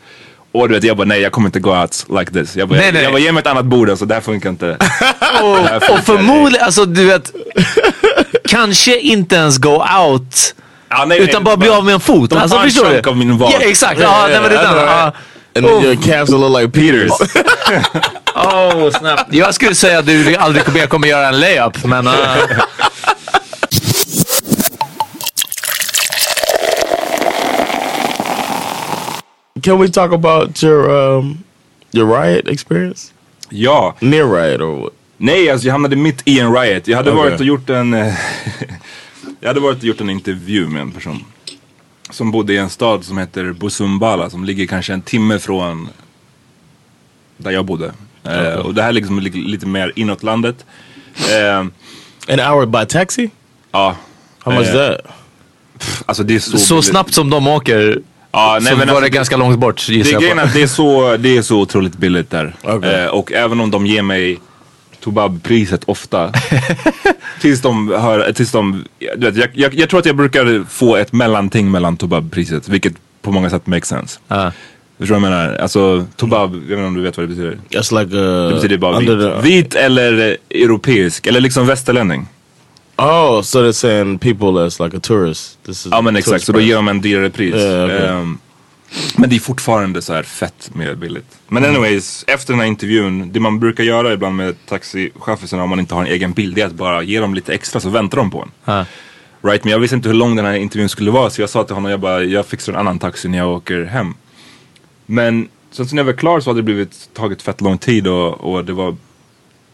[0.53, 2.55] Och du vet, jag bara nej jag kommer inte gå out like this.
[2.55, 3.03] Jag bara, Nej, nej.
[3.03, 4.69] jag bara ge mig ett annat bord alltså, det här funkar inte.
[5.43, 7.31] Och funkar förmodligen, alltså du vet.
[8.49, 10.55] kanske inte ens go out.
[10.89, 12.29] Ja, nej, Utan nej, bara bli av med en fot.
[12.29, 13.09] De Alltså förstår du?
[13.09, 13.51] av min vad.
[13.51, 15.11] Ja exakt, ja, nej, men det är.
[15.55, 17.11] And then your calves look like Peter's.
[18.35, 19.19] Oh, snap.
[19.29, 22.07] Jag skulle säga att du aldrig kommer, kommer göra en layup, men...
[22.07, 22.13] Uh,
[29.61, 31.37] Can we talk about your um,
[31.91, 33.13] your riot experience?
[33.49, 34.93] Ja, Near riot or what?
[35.17, 36.87] nej alltså jag hamnade mitt i en riot.
[36.87, 37.23] Jag hade Okej.
[37.23, 37.91] varit och gjort en
[39.39, 41.25] Jag hade varit och gjort en intervju med en person.
[42.09, 45.89] Som bodde i en stad som heter Busumbala som ligger kanske en timme från
[47.37, 47.93] där jag bodde.
[48.23, 50.65] Eh, och det här liksom ligger lite mer inåt landet.
[51.31, 51.57] Eh,
[52.33, 53.29] An hour by taxi?
[53.71, 53.95] ja,
[54.39, 55.01] How much Eh, that?
[56.05, 59.01] alltså det är så så snabbt som de åker Ja, nej, så men var alltså,
[59.01, 60.49] det ganska långt bort Det gissar är jag på.
[60.53, 62.55] det är så, det är så otroligt billigt där.
[62.63, 63.03] Okej.
[63.03, 64.39] Eh, och även om de ger mig
[64.99, 66.31] Tobab-priset ofta.
[67.41, 68.85] tills de hör, tills de,
[69.17, 72.69] du vet, jag, jag, jag tror att jag brukar få ett mellanting mellan Tobab-priset.
[72.69, 74.19] Vilket på många sätt makes sense.
[74.27, 74.51] Ja.
[74.99, 75.55] Förstår du vad jag menar?
[75.57, 77.57] Alltså Tobab, jag vet inte om du vet vad det betyder.
[77.99, 79.09] Like uh, Det betyder bara vit.
[79.09, 82.27] under the, Vit eller eh, europeisk, eller liksom västerlänning.
[83.01, 85.57] Oh, so they're saying people that's like a tourist.
[85.65, 87.55] This is Ja men exakt, så då ger de en dyrare pris.
[87.55, 88.07] Ja, okej.
[88.07, 88.37] Ehm,
[89.17, 91.37] men det är fortfarande så här fett mer billigt.
[91.47, 91.75] Men Mm.
[91.75, 95.95] anyways, efter den här intervjun, det man brukar göra ibland med taxichaufförerna om man inte
[95.95, 98.31] har en egen bil, det är att bara ge dem lite extra så väntar de
[98.31, 98.51] på en.
[98.65, 98.85] Ja.
[99.41, 101.63] Right, men jag visste inte hur lång den här intervjun skulle vara så jag sa
[101.63, 104.13] till honom, jag bara, jag fixar en annan taxi när jag åker hem.
[105.05, 108.07] Men sen så när jag var klar så hade det blivit, tagit fett lång tid
[108.07, 108.95] och, och det var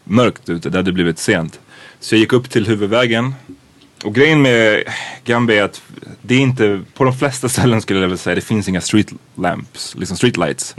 [0.04, 1.60] mörkt ute, det hade blivit sent.
[2.00, 3.34] Så jag gick upp till huvudvägen.
[4.04, 4.84] Och grejen med
[5.24, 5.82] Gambia är att
[6.22, 9.12] det är inte, på de flesta ställen skulle jag vilja säga, det finns inga street
[9.34, 10.74] lamps, liksom street lights.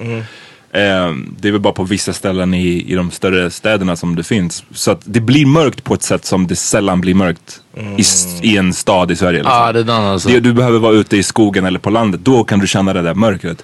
[0.73, 4.23] Ehm, det är väl bara på vissa ställen i, i de större städerna som det
[4.23, 4.63] finns.
[4.71, 7.61] Så att det blir mörkt på ett sätt som det sällan blir mörkt
[7.97, 9.39] i, s- i en stad i Sverige.
[9.39, 9.53] Liksom.
[9.57, 10.29] Ja, det är alltså.
[10.29, 13.01] Det, du behöver vara ute i skogen eller på landet, då kan du känna det
[13.01, 13.63] där mörkret.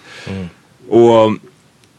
[0.89, 1.37] Och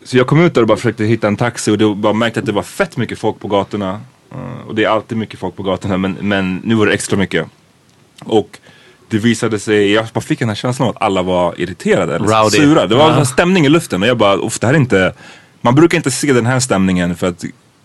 [0.04, 2.40] Så jag kom ut där och bara försökte hitta en taxi och då bara märkte
[2.40, 4.00] att det var fett mycket folk på gatorna.
[4.32, 7.16] Eh, och det är alltid mycket folk på gatorna men, men nu var det extra
[7.16, 7.46] mycket.
[8.24, 8.58] Och
[9.08, 12.26] det visade sig, jag bara fick den här känslan av att alla var irriterade eller
[12.26, 12.56] Rowdy.
[12.56, 12.86] sura.
[12.86, 15.12] Det var en stämning i luften och jag bara, "Uff, det här är inte,
[15.60, 17.44] man brukar inte se den här stämningen för att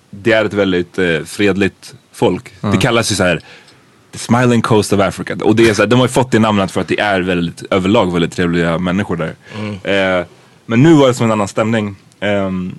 [0.09, 2.53] det är ett väldigt eh, fredligt folk.
[2.61, 3.41] Det kallas ju så här
[4.11, 5.35] The Smiling Coast of Africa.
[5.43, 7.21] Och det är så här, de har ju fått det namnet för att det är
[7.21, 10.19] väldigt, överlag väldigt trevliga människor där.
[10.19, 10.25] Eh,
[10.65, 11.95] men nu var det som en annan stämning.
[12.19, 12.75] Ehm,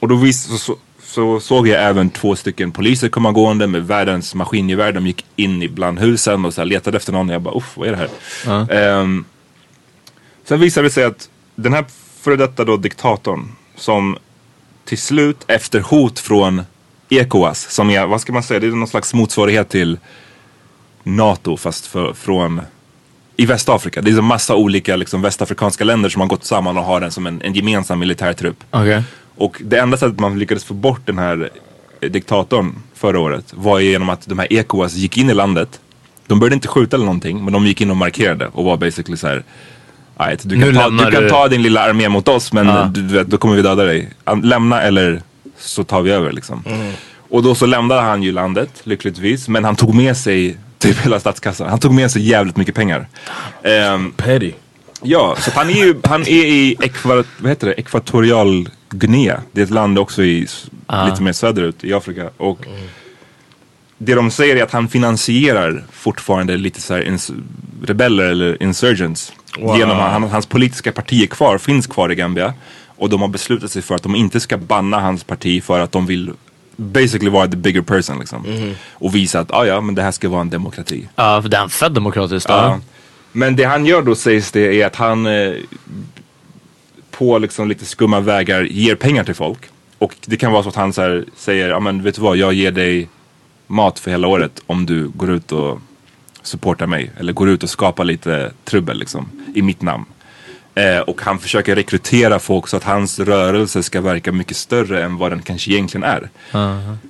[0.00, 0.76] och då vis, så, så,
[1.08, 4.92] så såg jag även två stycken poliser komma gående med världens maskingevär.
[4.92, 7.28] De gick in ibland husen och så letade efter någon.
[7.28, 8.08] Och jag bara, uff, vad är det här?
[8.72, 9.24] Ehm,
[10.44, 11.84] sen visade det sig att den här
[12.20, 14.18] före detta då diktatorn som
[14.84, 16.62] till slut efter hot från
[17.08, 19.98] ECOWAS, som är, vad ska man säga, det är någon slags motsvarighet till
[21.02, 22.60] NATO fast för, från
[23.36, 24.00] i Västafrika.
[24.00, 27.10] Det är en massa olika liksom, västafrikanska länder som har gått samman och har den
[27.10, 28.64] som en, en gemensam militärtrupp.
[28.70, 29.02] Okej.
[29.38, 31.50] Och det enda sättet man lyckades få bort den här
[32.00, 35.80] diktatorn förra året var genom att de här ECOWAS gick in i landet.
[36.26, 39.16] De började inte skjuta eller någonting men de gick in och markerade och var basically
[39.16, 39.42] så här.
[40.16, 42.90] "Alright, Du kan, ta, du kan du." ta din lilla armé mot oss men Ja.
[42.94, 44.08] du, vet, då kommer vi döda dig.
[44.42, 45.22] Lämna eller
[45.58, 46.62] så tar vi över liksom.
[46.66, 46.92] Mm.
[47.30, 51.20] Och då så lämnade han ju landet lyckligtvis men han tog med sig typ hela
[51.20, 51.68] statskassan.
[51.68, 53.08] Han tog med sig jävligt mycket pengar.
[53.62, 54.52] Ehm, Petty.
[55.02, 57.72] Ja, så han är ju han är i Ekva, vad heter det?
[57.80, 59.40] Ekvatorial Guinea.
[59.52, 60.66] Det är ett land också i, s-
[61.10, 62.30] lite mer söderut i Afrika.
[62.36, 62.66] Och
[63.98, 67.02] det de säger är att han finansierar fortfarande lite så
[67.82, 69.32] rebeller eller insurgents.
[69.58, 69.78] Wow.
[69.78, 72.54] Genom han, hans politiska parti är kvar, finns kvar i Gambia.
[72.86, 75.92] Och de har beslutat sig för att de inte ska banna hans parti för att
[75.92, 76.32] de vill
[76.76, 78.74] basically vara the bigger person liksom.
[78.92, 81.08] Och visa att ah, ja, men det här ska vara en demokrati.
[81.16, 82.48] Ja, för det är en fett demokratiskt.
[82.48, 82.80] Ja.
[83.32, 85.52] Men det han gör då sägs det är att han eh,
[87.18, 89.58] på liksom lite skumma vägar ger pengar till folk.
[89.98, 92.36] Och det kan vara så att han så här säger, ja men vet du vad,
[92.36, 93.08] jag ger dig
[93.66, 95.78] mat för hela året om du går ut och
[96.42, 97.10] supportar mig.
[97.18, 100.04] Eller går ut och skapar lite trubbel liksom i mitt namn.
[100.74, 105.16] Eh, och han försöker rekrytera folk så att hans rörelse ska verka mycket större än
[105.16, 106.30] vad den kanske egentligen är.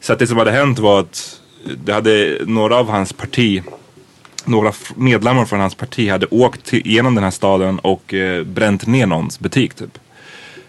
[0.00, 1.40] Så att det som hade hänt var att
[1.84, 3.62] det hade några av hans parti
[4.44, 8.86] några medlemmar från hans parti hade åkt till, genom den här staden och eh, bränt
[8.86, 9.98] ner någons butik typ.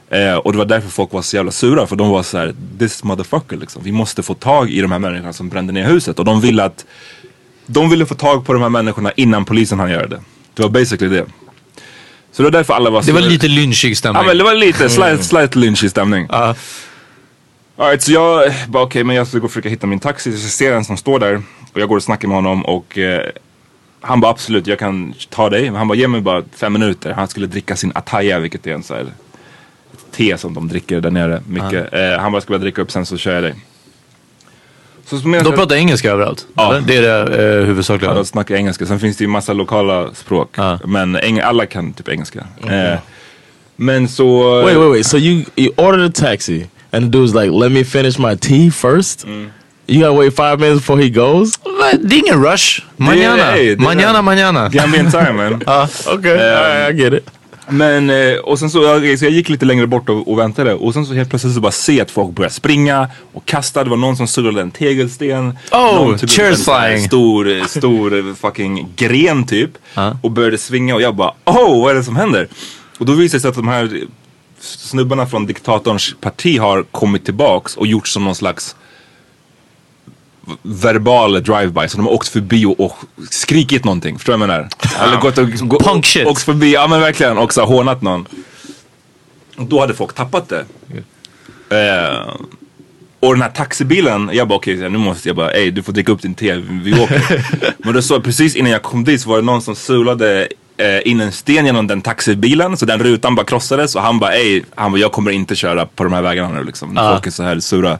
[0.10, 2.55] Eh, och det var därför folk var så jävla sura för de var så här:
[2.79, 3.84] this motherfucker liksom.
[3.84, 6.19] Vi måste få tag i de här människorna som brände ner huset.
[6.19, 6.86] Och de ville att
[7.65, 10.19] de ville få tag på de här människorna innan polisen hann göra det.
[10.53, 11.25] Det var basically det.
[12.32, 14.21] Så det var därför alla var Det var så- lite lynchig stämning.
[14.21, 16.27] Ja men det var lite slight, slight lynchig stämning.
[16.29, 16.55] Ja.
[17.77, 20.32] Alright, så jag bara okej, men jag ska gå och försöka hitta min taxi.
[20.38, 21.41] Så jag ser en som står där
[21.73, 23.29] och jag går och snackar med honom och eh,
[24.01, 25.63] han bara absolut, jag kan ta dig.
[25.63, 27.12] Men han bara ge mig bara fem minuter.
[27.12, 29.05] Han skulle dricka sin Ataya, vilket är en så här
[30.12, 31.93] te som de dricker där nere mycket.
[31.93, 33.55] Eh, han bara ska bara dricka upp sen så kör jag dig.
[35.05, 36.47] Så, De jag- pratar engelska överallt?
[36.55, 36.69] Ja.
[36.75, 36.88] eller?
[36.88, 38.12] Det är det eh, huvudsakliga?
[38.12, 38.85] Ja, de snackar engelska.
[38.85, 40.49] Sen finns det ju massa lokala språk.
[40.55, 40.79] Ja.
[40.85, 42.47] Men eng- alla kan typ engelska.
[42.69, 42.99] Eh,
[43.75, 44.55] men så...
[44.63, 45.05] Wait, wait, wait.
[45.05, 48.71] So you you ordered a taxi, and the dude's like, "Let me finish my tea
[48.71, 49.25] first.
[49.89, 51.60] You gotta wait five minutes before he goes.
[51.80, 52.82] Men Det är ingen rush.
[52.97, 53.52] Manana.
[53.52, 54.69] det är- manana, manana.
[54.69, 55.63] Gambian time man.
[55.65, 55.88] Ja.
[56.13, 57.30] Okay, all right, I get it.
[57.71, 60.73] Men, eh, och sen så, jag, så jag gick lite längre bort och, och väntade
[60.73, 63.84] och sen så helt plötsligt så bara se att folk började springa och kasta.
[63.84, 65.58] Det var någon som surrade en tegelsten.
[65.71, 67.08] Oh, upp cheers flying.
[67.08, 69.71] Stor, eh, stor eh, fucking gren typ.
[69.93, 70.17] Ja.
[70.23, 72.47] Och började svinga och jag bara, oh vad är det som händer?
[72.99, 74.02] Och då visade det sig att de här
[74.60, 78.75] snubbarna från diktatorns parti har kommit tillbaks och gjort som någon slags
[80.62, 81.88] verbal drive-by.
[81.88, 82.97] Så de har åkt förbi och, och
[83.29, 84.17] skrikit någonting.
[84.17, 84.69] Förstår du vad jag menar?
[85.07, 86.27] Eller gått och, gå, Punk shit.
[86.27, 87.38] åkt förbi, ja men verkligen.
[87.38, 88.27] Och så hånat någon.
[89.57, 90.65] Och då hade folk tappat det.
[91.69, 92.33] Eh,
[93.19, 96.12] och den här taxibilen, jag bara okej, nu måste jag bara, ey du får dricka
[96.12, 97.45] upp din te, vi åker.
[97.85, 101.07] Men då så precis innan jag kom dit så var det någon som sulade eh,
[101.12, 104.63] in en sten genom den taxibilen så den rutan bara krossades och han bara ey,
[104.75, 106.93] han bara jag kommer inte köra på de här vägarna nu liksom.
[106.93, 107.99] När Folk är så här sura.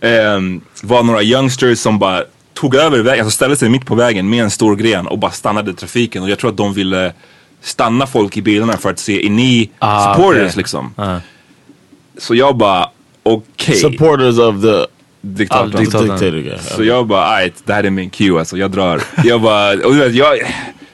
[0.00, 0.40] Eh,
[0.82, 2.22] var några youngsters som bara
[2.54, 5.30] tog över vägen, alltså ställde sig mitt på vägen med en stor gren och bara
[5.30, 7.12] stannade trafiken och jag tror att de ville
[7.60, 10.52] stanna folk i bilarna för att se, är ni Ah, supporters okej.
[10.56, 10.94] liksom?
[12.18, 12.90] Så jag bara,
[13.22, 13.74] okej.
[13.76, 14.86] Supporters of the
[15.20, 15.72] Diktatorn.
[15.74, 16.58] Ah, diktatorn.
[16.76, 19.02] Så jag bara, ajt, det här är min cue alltså, jag drar.
[19.24, 20.38] Jag bara, och du vet, jag,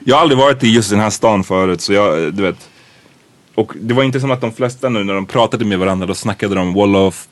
[0.05, 2.57] jag har aldrig varit i just den här stan förut så jag, du vet.
[3.55, 6.15] Och det var inte som att de flesta nu när de pratade med varandra, då
[6.15, 7.27] snackade de Wolof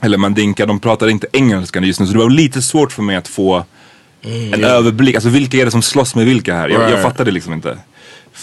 [0.00, 2.06] eller Mandinka, de pratade inte engelska just nu.
[2.06, 3.64] Så det var lite svårt för mig att få
[4.52, 5.14] en överblick.
[5.14, 6.68] Alltså vilka är det som slåss med vilka här?
[6.68, 7.02] Jag, jag Right.
[7.02, 7.70] fattade liksom inte.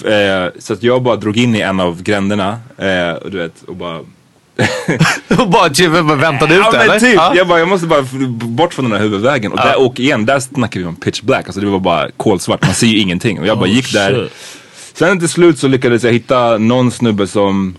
[0.06, 3.62] Eh, så att jag bara drog in i en av gränderna eh, och du vet,
[3.68, 4.00] och bara
[5.40, 7.00] Och bara typ, väntade ut Ja det eller?
[7.00, 7.34] typ, Ja.
[7.36, 9.52] jag, bara, jag måste bara bort från den här huvudvägen.
[9.52, 11.46] Och, där, och igen, där snackar vi om pitch black.
[11.46, 13.40] Alltså det var bara kolsvart, man ser ju ingenting.
[13.40, 14.14] Och jag bara Oh, gick där.
[14.14, 14.34] shit.
[14.94, 17.76] Sen till slut så lyckades jag hitta någon snubbe som...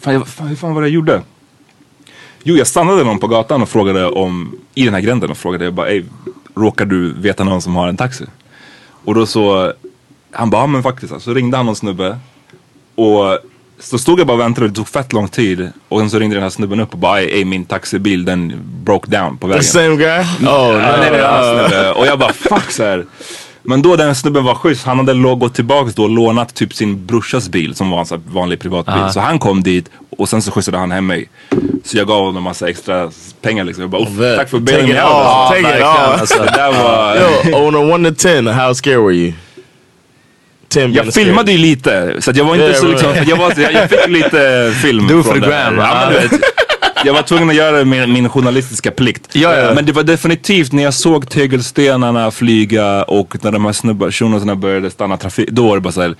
[0.00, 1.22] Fan, jag, fan, hur fan var det jag gjorde?
[2.42, 5.64] Jo, jag stannade någon på gatan och frågade om, i den här gränden och frågade
[5.64, 5.88] jag bara,
[6.56, 8.24] råkar du veta någon som har en taxi?
[9.04, 9.72] Och då så,
[10.32, 11.20] han bara, ja men faktiskt.
[11.20, 12.18] Så ringde han någon snubbe.
[12.94, 13.38] Och
[13.80, 15.72] så stod jag bara och väntade och det tog fett lång tid.
[15.88, 18.52] Och sen så ringde den här snubben upp och bara, ey min taxibil den
[18.84, 19.64] broke down på The vägen.
[19.64, 20.20] same guy?
[20.20, 20.78] Oh, no.
[20.78, 21.92] nej, annan snubbe.
[21.92, 23.04] Och jag bara fuck så här.
[23.68, 27.06] Men då den snubben var schysst, han hade gått tillbaks då och lånat typ sin
[27.06, 29.12] brorsas bil som var en vanlig privatbil.
[29.12, 31.28] Så han kom dit och sen så skjutsade han hem mig.
[31.84, 33.10] Så jag gav honom en massa extra
[33.42, 33.82] pengar liksom.
[33.82, 34.38] Jag bara, "Uff, bet.
[34.38, 35.48] tack för bailing me out.
[35.48, 36.20] Take it all.
[36.20, 36.38] alltså.
[36.42, 37.16] Det där var...
[37.50, 39.32] Yo, on a 1 to 10, how scared were you?
[40.68, 43.36] 10 being Jag filmade ju lite, så att jag var inte Yeah, så liksom, jag,
[43.36, 45.76] var, jag, jag fick lite film Do for the gram,
[47.04, 49.28] Jag var tvungen att göra min, min journalistiska plikt.
[49.32, 49.74] Ja, ja.
[49.74, 54.56] Men det var definitivt när jag såg tegelstenarna flyga och när de här snubbar, shunosarna
[54.56, 56.14] började stanna trafik, då var det bara såhär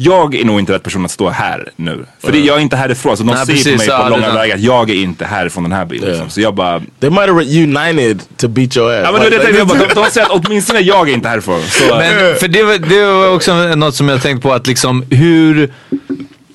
[0.00, 2.04] jag är nog inte rätt person att stå här nu.
[2.20, 3.16] För det, jag är inte härifrån.
[3.16, 5.24] Så de Nej, ser precis, på mig ja, på långa vägar att jag är inte
[5.24, 6.04] härifrån den här bilen.
[6.08, 6.12] Ja.
[6.12, 6.30] Liksom.
[6.30, 6.82] Så jag bara...
[7.00, 9.00] They might have united to beat your ass.
[9.04, 11.62] Ja, men Like, det, jag bara de, de säger att åtminstone jag är inte härifrån.
[11.62, 15.04] Så, Men för det, var- det var också något som jag tänkt på att liksom
[15.10, 15.72] hur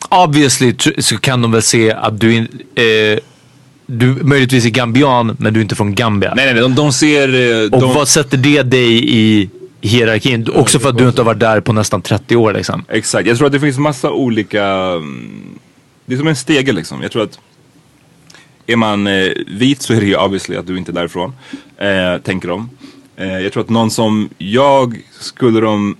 [0.09, 3.19] obviously så kan de väl se att du, eh,
[3.85, 6.33] du möjligtvis är gambian men du är inte från Gambia.
[6.35, 7.27] nej, nej, de, de ser...
[7.63, 9.49] eh, Och de, vad sätter det dig i
[9.81, 10.47] hierarkin?
[10.53, 12.85] Också för att du inte har varit där på nästan 30 år liksom.
[12.89, 14.63] Exakt, jag tror att det finns massa olika...
[14.65, 15.59] mm,
[16.05, 17.01] Det är som en stege liksom.
[17.01, 17.39] Jag tror att
[18.67, 21.33] är man eh, vit så är det ju obviously att du inte är därifrån.
[21.77, 22.69] Eh, tänker de.
[23.17, 25.95] Eh, jag tror att någon som jag skulle de...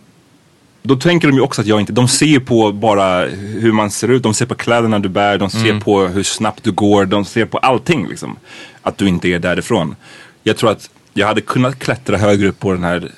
[0.86, 1.94] Då tänker de ju också att jag inte...
[1.94, 4.24] De ser på bara hur man ser ut.
[4.24, 5.38] De ser på kläderna du bär.
[5.38, 7.06] De ser på hur snabbt du går.
[7.06, 8.38] De ser på allting liksom.
[8.82, 9.96] Att du inte är därifrån.
[10.44, 13.12] Jag tror att jag hade kunnat klättra högre upp på den här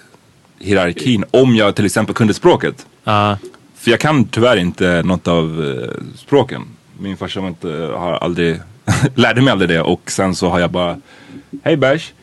[0.60, 2.86] hierarkin om jag till exempel kunde språket.
[3.04, 3.38] Ja.
[3.76, 6.62] För jag kan tyvärr inte något av eh, språken.
[7.00, 8.60] Min farsa var inte, har aldrig,
[9.16, 10.98] lärde mig aldrig det och sen så har jag bara,
[11.64, 12.14] hej bärs.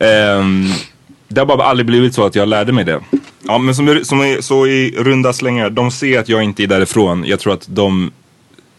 [0.00, 0.72] Um,
[1.28, 3.00] det har bara aldrig blivit så att jag lärde mig det.
[3.42, 7.24] Ja men som, som så i runda slängar, de ser att jag inte är därifrån.
[7.26, 8.10] Jag tror att de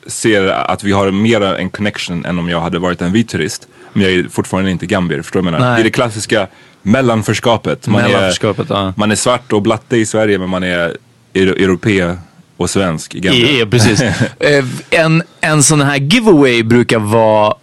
[0.07, 3.67] ser att vi har mera en connection än om jag hade varit en vit turist.
[3.93, 5.75] Men jag är fortfarande inte gambier, förstår du vad jag menar?
[5.75, 6.47] Det är det klassiska
[6.81, 7.87] mellanförskapet.
[7.87, 8.93] Man Mellanförskapet, är, ja.
[8.97, 10.97] man är svart och blatte i Sverige men man är
[11.33, 12.15] euro- europé
[12.57, 13.51] och svensk i Gambia.
[13.51, 14.01] Ja, precis.
[14.39, 17.55] Eh, en, en sån här giveaway brukar vara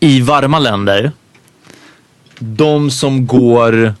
[0.00, 1.12] i varma länder.
[2.38, 3.94] De som går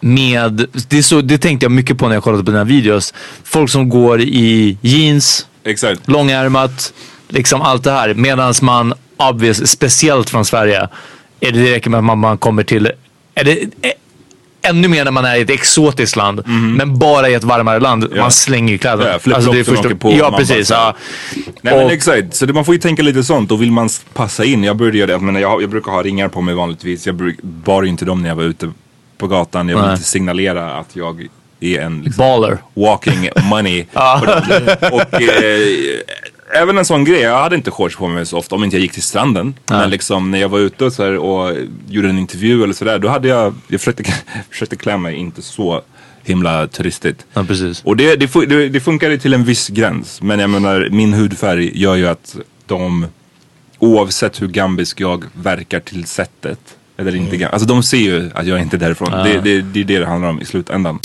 [0.00, 3.14] med, det, är så, det tänkte jag mycket på när jag kollade på dina videos.
[3.44, 6.08] Folk som går i jeans, Exakt.
[6.08, 6.92] långärmat,
[7.28, 8.14] liksom allt det här.
[8.14, 10.88] Medan man, obvious, speciellt från Sverige,
[11.40, 12.90] är det, det räcker med att man, man kommer till,
[13.34, 13.90] är det, eh,
[14.62, 16.42] ännu mer när man är i ett exotiskt land,
[16.76, 18.08] men bara i ett varmare land.
[18.14, 18.22] Ja.
[18.22, 19.10] Man slänger ju kläderna.
[19.10, 20.68] Ja, flip-flopsen åker på och Ja, man precis.
[20.70, 20.96] bara- Ja.
[21.62, 23.88] Nej men Och- exakt, så det, man får ju tänka lite sånt och vill man
[24.14, 27.06] passa in, jag började göra det, men jag, jag brukar ha ringar på mig vanligtvis,
[27.06, 28.72] jag bruk, bar inte dem när jag var ute
[29.20, 29.92] på gatan, jag vill Nej.
[29.92, 31.28] inte signalera att jag
[31.60, 32.58] är en liksom, Baller.
[32.74, 33.86] walking money.
[34.92, 36.00] och och eh,
[36.52, 38.82] även en sån grej, jag hade inte shorts på mig så ofta om inte jag
[38.82, 39.54] gick till stranden.
[39.70, 41.56] Men liksom när jag var ute och, så här, och
[41.88, 44.04] gjorde en intervju eller sådär, då hade jag, jag försökte,
[44.50, 45.82] försökte klä mig inte så
[46.24, 47.26] himla turistigt.
[47.32, 47.82] Ja, precis.
[47.84, 50.22] Och det, det, det, det funkar ju till en viss gräns.
[50.22, 53.06] Men jag menar, min hudfärg gör ju att de,
[53.78, 56.60] oavsett hur gambisk jag verkar till sättet,
[57.00, 59.10] eller inte, gam- alltså de ser ju att jag inte är därifrån.
[59.10, 60.98] Det, det, det är det det handlar om i slutändan.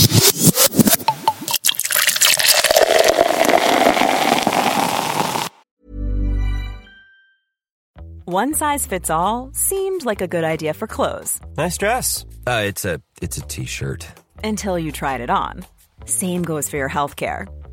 [8.25, 12.25] One size fits all seemed like a good idea for clothes Nice dress.
[12.47, 14.07] Uh, it's a it's a t-shirt.
[14.43, 15.63] until you tried it on.
[16.05, 17.47] Same goes for your healthcare.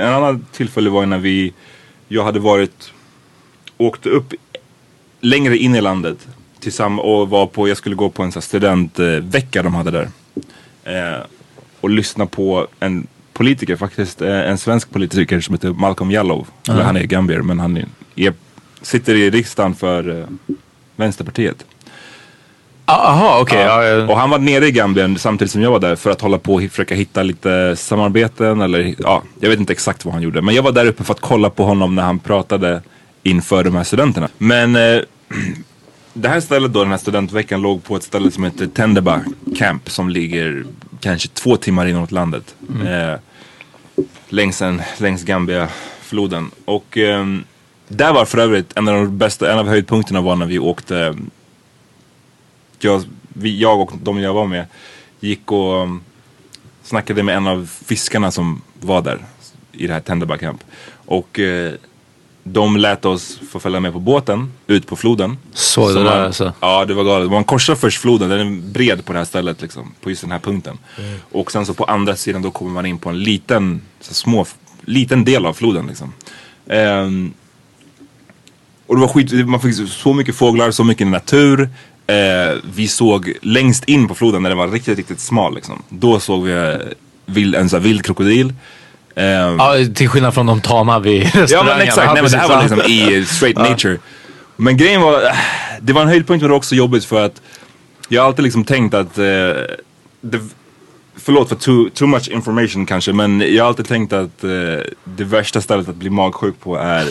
[0.00, 1.52] En annan tillfälle var när vi,
[2.08, 2.92] jag hade varit,
[3.76, 4.34] åkte upp
[5.20, 6.28] längre in i landet
[6.60, 10.08] tillsammans och var på, jag skulle gå på en sån studentvecka de hade där.
[10.84, 11.24] Eh,
[11.80, 16.46] och lyssna på en politiker faktiskt, eh, en svensk politiker som heter Malcolm Jallow.
[16.68, 17.86] Eller han är gambier men han är,
[18.16, 18.34] är,
[18.82, 20.26] sitter i riksdagen för eh,
[20.96, 21.66] Vänsterpartiet.
[22.90, 23.60] Jaha, okej.
[23.60, 24.06] ja, ja.
[24.06, 26.54] Och han var nere i Gambien samtidigt som jag var där för att hålla på
[26.54, 30.42] och försöka hitta lite samarbeten eller ja, jag vet inte exakt vad han gjorde.
[30.42, 32.82] Men jag var där uppe för att kolla på honom när han pratade
[33.22, 34.28] inför de här studenterna.
[34.38, 35.00] Men eh,
[36.14, 39.20] det här stället då, den här studentveckan låg på ett ställe som heter Tendeba
[39.56, 40.64] Camp som ligger
[41.00, 42.54] kanske två timmar inåt landet.
[42.84, 43.18] Eh,
[44.28, 46.50] längs, en, längs Gambia-floden.
[46.64, 47.44] Och ehm,
[47.88, 51.14] där var för övrigt en av de bästa, en av höjdpunkterna var när vi åkte
[52.84, 54.66] jag, vi, jag och de jag var med
[55.20, 56.00] gick och um,
[56.82, 59.18] snackade med en av fiskarna som var där
[59.72, 60.64] i det här Tenderba Camp.
[61.06, 61.72] Och eh,
[62.42, 65.38] de lät oss få följa med på båten ut på floden.
[65.52, 66.52] Såg Så det man, där alltså.
[66.60, 67.30] Ja, det var galet.
[67.30, 69.94] Man korsar först floden, den är bred på det här stället liksom.
[70.00, 70.78] På just den här punkten.
[71.32, 74.46] Och sen så på andra sidan då kommer man in på en liten, så små,
[74.84, 76.12] liten del av floden liksom.
[76.66, 77.32] Ehm,
[78.86, 81.68] och det var skit, man fick så mycket fåglar, så mycket natur.
[82.10, 85.82] Eh, vi såg längst in på floden när den var riktigt, riktigt smal liksom.
[85.88, 86.74] Då såg vi eh,
[87.26, 88.54] vild, en sån vild krokodil.
[89.16, 91.76] Ehm, Ja, till skillnad från de tama vid Ja restaurangen.
[91.78, 93.98] men exakt, nej, men det här var liksom i straight nature.
[94.56, 95.30] Men grejen var, äh,
[95.80, 97.42] det var en höjdpunkt men det var också jobbigt för att
[98.08, 99.24] jag har alltid liksom tänkt att, eh,
[100.20, 100.40] det,
[101.16, 104.50] förlåt för too, too much information kanske, men jag har alltid tänkt att eh,
[105.04, 107.06] det värsta stället att bli magsjuk på är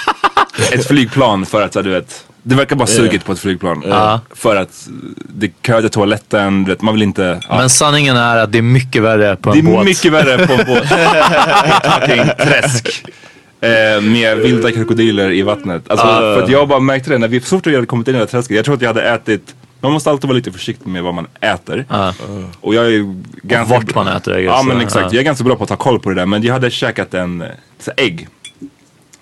[0.72, 3.82] ett flygplan för att, så, du vet, det verkar bara sugigt på ett flygplan.
[4.34, 4.88] För att
[5.28, 7.40] det köade toaletten, vet, man vill inte...
[7.48, 7.56] ja.
[7.56, 9.84] Men sanningen är att det är mycket värre på Det en är båt.
[9.84, 10.88] mycket värre på en båt.
[12.00, 13.04] Fucking träsk.
[13.60, 15.90] Eh, med vilda krokodiler i vattnet.
[15.90, 18.14] Alltså, för att jag bara märkte det när vi, så fort jag hade kommit in
[18.14, 18.56] i det här träsket.
[18.56, 21.26] Jag tror att jag hade ätit, man måste alltid vara lite försiktig med vad man
[21.40, 21.84] äter.
[22.60, 23.74] Och jag är ganska...
[23.74, 24.44] vart man äter, guess.
[24.56, 24.82] Ja men Ja.
[24.82, 26.26] exakt, jag är ganska bra på att ta koll på det där.
[26.26, 27.44] Men jag hade käkat en,
[27.78, 28.28] så ägg.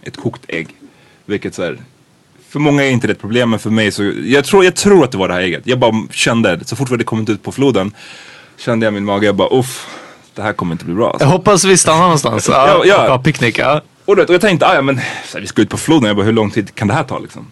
[0.03, 0.69] Ett kokt ägg.
[1.27, 1.79] Vilket så här,
[2.49, 5.05] för många är inte det ett problem men för mig så, jag tror, jag tror
[5.05, 5.63] att det var det här ägget.
[5.65, 7.93] Jag bara kände, så fort vi hade kommit ut på floden
[8.59, 9.87] kände jag min mage, jag bara uff,
[10.35, 11.05] det här kommer inte bli bra.
[11.05, 11.27] Jag Alltså.
[11.29, 12.49] hoppas vi stannar någonstans.
[12.49, 13.59] Ja, Ja, ha picknick.
[13.59, 13.83] Ja.
[14.05, 16.17] Och, vet, och jag tänkte, "Ah, ja men här, vi ska ut på floden, jag
[16.17, 17.47] bara hur lång tid kan det här ta liksom?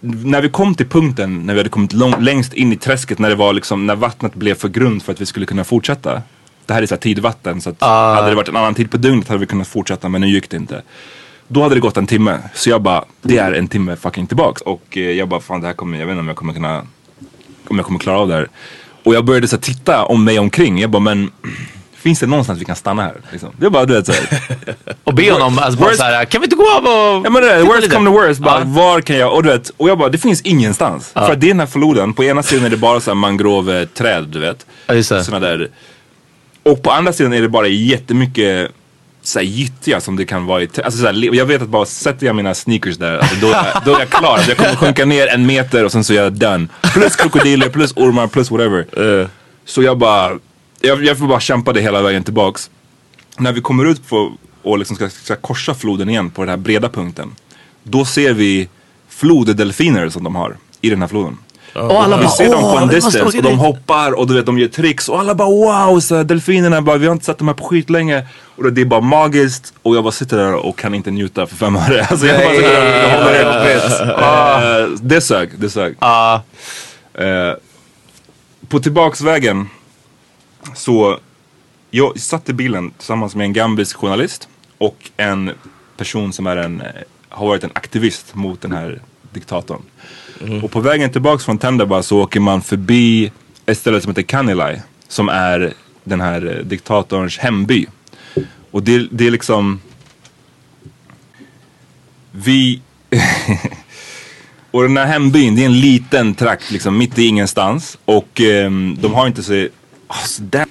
[0.00, 3.28] När vi kom till punkten, när vi hade kommit lång, längst in i träsket, när
[3.28, 6.22] det var liksom, när vattnet blev för grunt för att vi skulle kunna fortsätta.
[6.66, 7.80] Det här är så här tidvatten så att
[8.16, 10.50] hade det varit en annan tid på dygnet hade vi kunnat fortsätta men nu gick
[10.50, 10.82] det inte.
[11.48, 14.62] Då hade det gått en timme, så jag bara, det är en timme fucking tillbaks.
[14.62, 16.82] Och eh, jag bara, fan det här kommer, jag vet inte om jag kommer kunna,
[17.68, 18.48] om jag kommer klara av det här.
[19.02, 21.30] Och jag började så här, titta om mig omkring, jag bara, men
[21.94, 23.14] finns det någonstans vi kan stanna här?
[23.32, 23.50] Liksom.
[23.60, 24.28] Jag bara, du vet såhär.
[25.04, 27.26] Och be honom, alltså, Worst- såhär, kan vi inte gå av och...
[27.26, 28.64] Ja men det är, worst lite?" come to worst, bara Ja.
[28.66, 31.10] var kan jag, och du vet, och jag bara det finns ingenstans.
[31.12, 33.14] För att det är den här floden, på ena sidan är det bara så här
[33.14, 34.66] mangroveträd du vet.
[34.86, 35.24] Ja, just det.
[35.24, 35.68] Såna där.
[36.62, 38.70] Och på andra sidan är det bara jättemycket
[39.24, 41.86] så här gyttja som det kan vara i, alltså så här, jag vet att bara
[41.86, 43.46] sätter jag mina sneakers där, alltså, då,
[43.84, 44.40] då är jag klar.
[44.48, 46.66] Jag kommer sjunka ner en meter och sen så är jag done.
[46.94, 49.28] Plus krokodiler, plus ormar, plus whatever.
[49.64, 50.38] Så jag bara,
[50.80, 52.70] jag, jag får bara kämpa det hela vägen tillbaks.
[53.38, 56.56] När vi kommer ut på, och liksom ska, ska korsa floden igen på den här
[56.56, 57.34] breda punkten.
[57.82, 58.68] Då ser vi
[59.08, 61.38] floddelfiner som de har i den här floden.
[61.74, 64.58] Och alla bara, ser dem på en distance och de hoppar och du vet de
[64.58, 67.54] gör tricks och alla bara wow, så delfinerna bara vi har inte sett de här
[67.54, 68.26] på skit länge.
[68.56, 71.56] Och det är bara magiskt och jag bara sitter där och kan inte njuta för
[71.56, 72.06] fem öre.
[72.10, 74.94] Alltså jag bara sitter håller helt.
[74.94, 75.96] Eh, Det sög, det sög.
[76.00, 76.42] Ja.
[77.14, 77.52] Eh,
[78.68, 79.68] på tillbaksvägen
[80.74, 81.18] så
[81.90, 84.48] jag satt i bilen tillsammans med en gambisk journalist
[84.78, 85.50] och en
[85.96, 86.82] person som är en,
[87.28, 89.00] har varit en aktivist mot den här
[89.34, 89.82] diktatorn.
[90.62, 93.32] Och på vägen tillbaks från Tendaba så åker man förbi
[93.66, 94.82] ett ställe som heter Kanilai.
[95.08, 95.74] Som är
[96.04, 97.86] den här eh, diktatorns hemby.
[98.70, 99.80] Och det, det är liksom...
[102.32, 102.80] Vi...
[104.70, 107.98] och den här hembyn, det är en liten trakt liksom mitt i ingenstans.
[108.04, 109.68] Och um, de har inte så...
[110.06, 110.66] Alltså, där...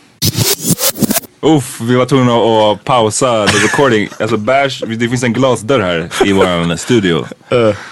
[1.43, 4.09] Uff, vi var tvungna att, att pausa the recording.
[4.19, 7.25] Alltså Bash, det finns en glasdörr här i vår studio.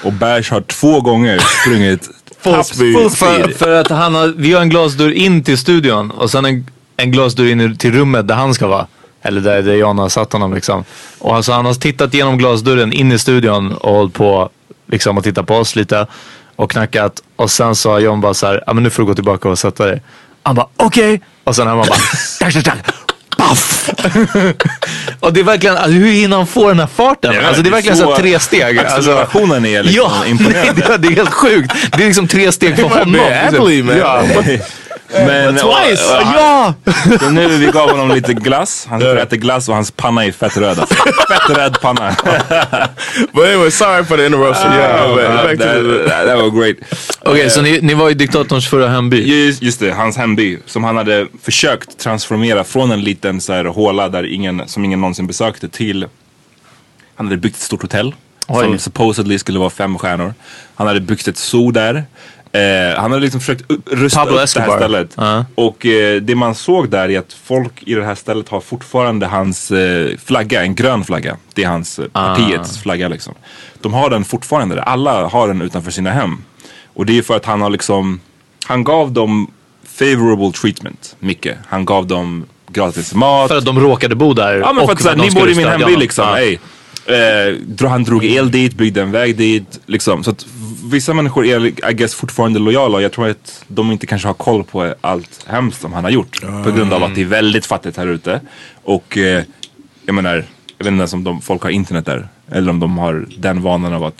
[0.03, 2.09] Och Bash har två gånger sprungit
[2.41, 2.93] full speed.
[3.17, 6.65] För, för att han har, vi har en glasdörr in till studion och sen en,
[6.97, 8.87] en glasdörr in till rummet där han ska vara.
[9.21, 10.83] Eller där, där Jan har satt honom liksom.
[11.19, 14.49] Och alltså han har tittat genom glasdörren in i studion och hållit på
[14.87, 16.07] liksom och tittat på oss lite.
[16.55, 17.21] Och knackat.
[17.35, 19.59] Och sen sa John bara så här, ja men nu får du gå tillbaka och
[19.59, 20.01] sätta dig.
[20.43, 21.21] Han bara okej.
[21.43, 21.97] Och sen har man bara,
[22.39, 23.10] tack, tack, tack.
[23.47, 23.89] Paff!
[25.19, 27.33] och det är verkligen, alltså, hur hinner han få den här farten?
[27.33, 28.77] Ja, alltså det är verkligen så så- tre steg.
[28.79, 30.73] Alltså, accelerationen är liksom ja, imponerande.
[30.75, 31.73] Nej, det, det är helt sjukt.
[31.97, 33.15] Det är liksom tre steg för honom.
[33.47, 33.97] athlete, man.
[33.97, 34.23] Ja.
[35.13, 36.11] Men, Twice!
[36.13, 36.73] och- och- ja!
[37.19, 38.87] Så nu vi gav honom lite glass.
[38.89, 40.79] Han sitter och äter glass och hans panna är fett röd.
[40.79, 40.95] Alltså.
[40.95, 42.15] Fett röd panna.
[43.33, 44.73] But anyway, sorry for the interruption.
[44.73, 46.75] yeah, Uh, but back to that, the, that, that was great.
[47.25, 49.45] Okej, så ni, ni var i diktatorns förra hemby?
[49.45, 50.57] Just, just det, hans hemby.
[50.65, 55.01] Som han hade försökt transformera från en liten så här, håla där ingen, som ingen
[55.01, 56.07] någonsin besökte till
[57.15, 58.15] Han hade byggt ett stort hotell.
[58.47, 58.65] Oj.
[58.65, 60.33] Som supposedly skulle vara fem stjärnor.
[60.75, 62.03] Han hade byggt ett zoo där.
[62.53, 62.61] Eh,
[63.01, 64.67] han hade liksom försökt rusta Pablo upp det Escobar.
[64.69, 65.13] här stället.
[65.17, 65.45] Ja.
[65.55, 69.25] Och eh, det man såg där är att folk i det här stället har fortfarande
[69.27, 71.37] hans eh, flagga, en grön flagga.
[71.53, 72.35] Det är hans Ah.
[72.35, 73.33] partiets flagga liksom.
[73.81, 74.81] De har den fortfarande där.
[74.81, 76.43] Alla har den utanför sina hem.
[76.93, 78.19] Och det är för att han har liksom,
[78.65, 79.51] han gav dem
[79.99, 81.57] favorable treatment, mycket.
[81.67, 83.47] Han gav dem gratis mat.
[83.49, 84.55] För att de råkade bo där?
[84.57, 86.25] Ja men för att såhär, ni bor i min hemby liksom.
[86.27, 86.39] Ja.
[86.39, 86.57] Ey.
[87.05, 89.79] Eh, han drog el dit, byggde en väg dit.
[89.85, 90.23] Liksom.
[90.23, 90.45] Så att
[90.83, 94.33] vissa människor är I guess fortfarande lojala och jag tror att de inte kanske har
[94.33, 96.41] koll på allt hemskt som han har gjort.
[96.41, 98.41] På grund av att det är väldigt fattigt här ute.
[98.83, 99.43] Och eh,
[100.05, 100.35] jag menar,
[100.77, 102.27] jag vet inte ens om de, folk har internet där.
[102.51, 104.15] Eller om de har den vanan av att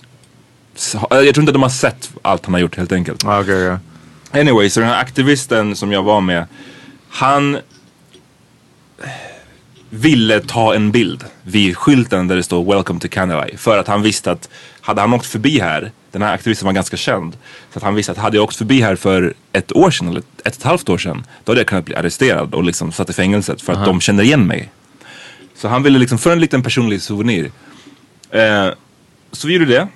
[1.10, 3.24] jag tror inte de har sett allt han har gjort helt enkelt.
[3.24, 3.78] Okej, okej.
[4.40, 6.46] Anyway, så den här aktivisten som jag var med,
[7.08, 7.58] han
[9.90, 14.02] ville ta en bild vid skylten där det står Welcome to Canada För att han
[14.02, 14.48] visste att
[14.82, 17.36] hade han åkt förbi här, den här aktivisten var ganska känd.
[17.72, 20.18] Så att han visste att hade jag åkt förbi här för ett år sedan eller
[20.20, 21.26] ett och ett halvt år sedan.
[21.44, 24.22] Då hade jag kunnat bli arresterad och liksom satt i fängelset för att de känner
[24.22, 24.70] igen mig.
[25.54, 27.50] Så han ville liksom, för en liten personlig souvenir.
[28.30, 28.68] Eh,
[29.32, 29.88] så vi gjorde det.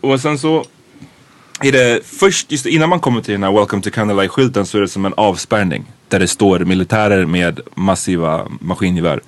[0.00, 0.64] Och sen så
[1.60, 4.78] är det först, just innan man kommer till den här Welcome to Canada skylten så
[4.78, 5.84] är det som en avspärrning.
[6.08, 9.20] Där det står militärer med massiva maskingevär.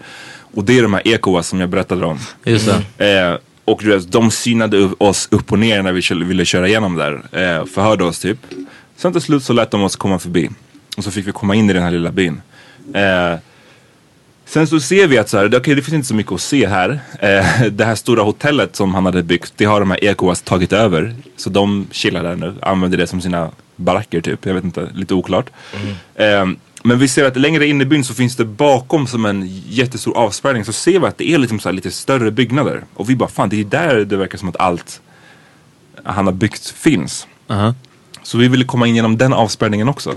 [0.54, 2.18] Och det är de här ECOWAS som jag berättade om.
[2.44, 3.18] Just det.
[3.18, 6.96] Eh, och du vet, de synade oss upp och ner när vi ville köra igenom
[6.96, 7.12] där.
[7.12, 8.38] Eh, förhörde oss typ.
[8.96, 10.50] Sen till slut så lät de oss komma förbi.
[10.96, 12.40] Och så fick vi komma in i den här lilla byn.
[12.94, 13.38] Eh,
[14.44, 16.40] sen så ser vi att så här, det, okej, det finns inte så mycket att
[16.40, 17.00] se här.
[17.20, 20.72] Eh, det här stora hotellet som han hade byggt, det har de här ECOWAS tagit
[20.72, 21.14] över.
[21.36, 24.46] Så de chillar där nu, använder det som sina baracker typ.
[24.46, 25.50] Jag vet inte, lite oklart.
[26.14, 26.46] Eh,
[26.86, 30.16] men vi ser att längre in i byn så finns det bakom som en jättestor
[30.16, 32.84] avspärrning så ser vi att det är liksom så lite större byggnader.
[32.94, 35.00] Och vi bara fan det är där det verkar som att allt
[36.04, 37.26] han har byggt finns.
[37.48, 37.74] Aha.
[38.22, 40.14] Så vi ville komma in genom den avspärrningen också.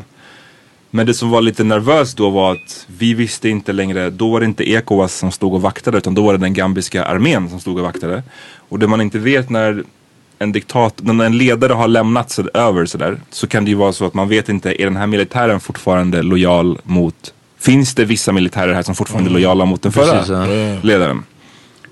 [0.89, 4.39] Men det som var lite nervöst då var att vi visste inte längre, då var
[4.39, 7.59] det inte ECOWAS som stod och vaktade utan då var det den gambiska armén som
[7.59, 8.23] stod och vaktade.
[8.69, 9.83] Och det man inte vet när
[10.39, 13.93] en diktat, när en ledare har lämnat sig över sådär så kan det ju vara
[13.93, 18.31] så att man vet inte, är den här militären fortfarande lojal mot, finns det vissa
[18.31, 20.45] militärer här som fortfarande är lojala mot den förra Precis, ja.
[20.81, 21.23] ledaren?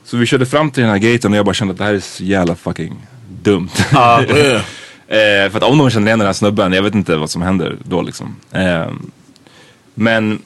[0.04, 1.94] Så vi körde fram till den här gaten och jag bara kände att det här
[1.94, 3.08] är så jävla fucking
[3.44, 3.70] dumt.
[5.08, 7.42] Eh, för att om de känner igen den här snubben, jag vet inte vad som
[7.42, 8.36] händer då liksom.
[8.52, 8.88] Eh,
[9.94, 10.42] men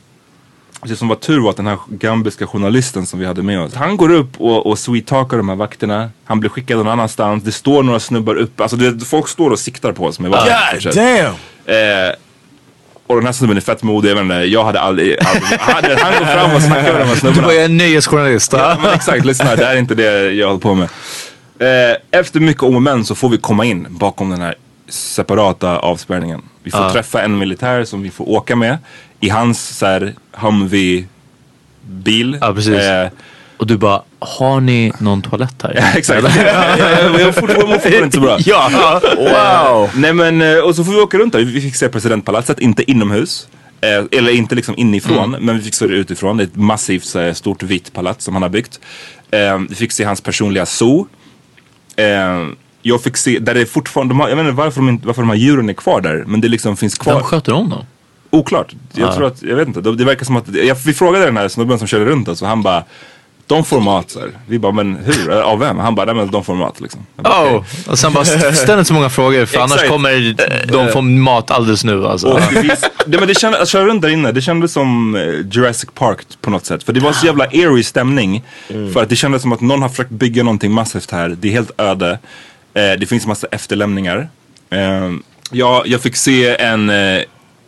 [0.85, 3.73] det som var tur var att den här gambiska journalisten som vi hade med oss,
[3.73, 6.09] han går upp och, och sweet-talkar de här vakterna.
[6.25, 7.43] Han blir skickad någon annanstans.
[7.43, 8.63] Det står några snubbar uppe.
[8.63, 10.81] Alltså det, folk står och siktar på oss med vapen.
[10.81, 10.95] sett.
[10.95, 11.35] damn.
[11.65, 12.13] Eh,
[13.07, 14.09] och den här snubben är fett modig.
[14.11, 15.17] Jag, inte, jag hade aldrig...
[15.59, 17.47] aldrig han, han går fram och snackar med de här Du snubbarna.
[17.47, 18.53] var ju en nöjesjournalist.
[18.53, 20.89] Ja, men exakt, lyssna det här är inte det jag håller på med.
[21.59, 24.55] Eh, efter mycket om och men så får vi komma in bakom den här
[24.89, 26.41] separata avspärrningen.
[26.63, 26.91] Vi får Ja.
[26.91, 28.77] träffa en militär som vi får åka med
[29.19, 31.05] i hans så här, Humvee
[31.81, 32.37] bil.
[32.41, 32.73] Ja, precis.
[32.79, 33.09] Eh,
[33.57, 35.93] Och du bara, har ni någon toalett här?
[35.97, 36.23] exakt.
[36.23, 38.37] ja, ja, jag mår fortfarande inte så bra.
[38.45, 39.89] Ja, Wow!
[40.01, 41.39] Nej men, eh, och så får vi åka runt där.
[41.39, 43.47] Vi fick se presidentpalatset, inte inomhus.
[43.81, 46.37] Eh, eller inte liksom inifrån, men vi fick se det utifrån.
[46.37, 48.79] Det är ett massivt så stort vitt palats som han har byggt.
[49.31, 51.07] Eh, vi fick se hans personliga zoo.
[51.95, 52.45] Eh,
[52.89, 55.21] jag fick se, där det är fortfarande, de har, jag vet inte varför de, varför
[55.21, 56.23] de här djuren är kvar där.
[56.27, 57.13] Men det liksom finns kvar.
[57.13, 57.85] Vem sköter om dem?
[58.29, 58.73] Oklart.
[58.93, 59.15] Jag Ja.
[59.15, 59.81] tror att, jag vet inte.
[59.81, 62.41] Det, det verkar som att, jag, vi frågade den här snubben som körde runt oss
[62.41, 62.83] och han bara
[63.47, 64.29] de får mat så här.
[64.47, 65.31] Vi bara, men hur?
[65.41, 65.77] Av vem?
[65.79, 67.05] Han bara, nej men de får mat liksom.
[67.15, 67.83] Bara, Oh, okej.
[67.87, 70.35] och sen bara st- ställ inte så många frågor för annars kommer
[70.71, 72.27] de få mat alldeles nu alltså.
[72.27, 75.21] Och det, det, men det kändes, att köra runt där inne, det kändes som eh,
[75.51, 76.83] Jurassic Park på något sätt.
[76.83, 78.43] För det var så jävla eerie stämning.
[78.93, 81.29] För att det kändes som att någon har försökt bygga någonting massivt här.
[81.29, 82.19] Det är helt öde.
[82.73, 84.29] Eh, det finns massa efterlämningar.
[84.69, 85.11] Eh,
[85.51, 87.21] jag, jag fick se en eh,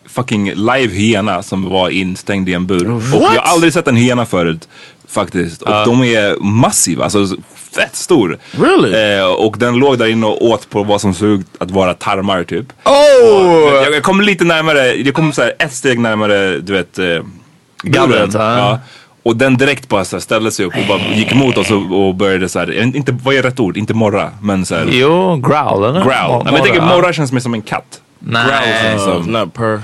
[0.08, 2.92] fucking live hyena som var instängd i en bur.
[2.92, 4.68] Och jag har aldrig sett en hyena förut.
[5.08, 5.62] Faktiskt.
[5.62, 7.28] Och de är massiva, alltså
[7.76, 8.38] fett stor.
[8.52, 9.18] Really?
[9.18, 11.94] Eh, och den låg där inne och åt på vad som såg ut att vara
[11.94, 12.66] tarmar typ.
[12.86, 13.74] Oh!
[13.84, 17.20] Jag, jag kom lite närmare, jag kom så här ett steg närmare, du vet, eh,
[17.84, 18.80] Gallret, ja.
[19.24, 22.08] Och den direkt bara så här, ställde sig upp och bara gick emot oss och,
[22.08, 23.78] och började så här, inte, vad är rätt ord?
[23.78, 26.02] Inte morra, men så här, Jo, growl eller?
[26.04, 26.44] growl.
[26.44, 26.96] Men jag tänker Morra.
[26.96, 28.02] morra känns mer som en katt.
[28.20, 28.44] Nej.
[28.46, 29.32] Growl känns som...
[29.34, 29.82] not per.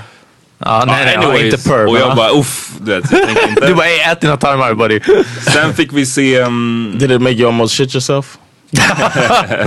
[0.58, 1.54] Ja, nej, nej, anyways.
[1.54, 1.86] inte purr.
[1.86, 3.12] Och jag bara uff, du vet.
[3.12, 3.66] Jag inte.
[3.66, 5.00] Du bara, "Ey, ät dina tarmar buddy.
[5.52, 8.38] Sen fick vi se, um, Did it make you almost shit yourself?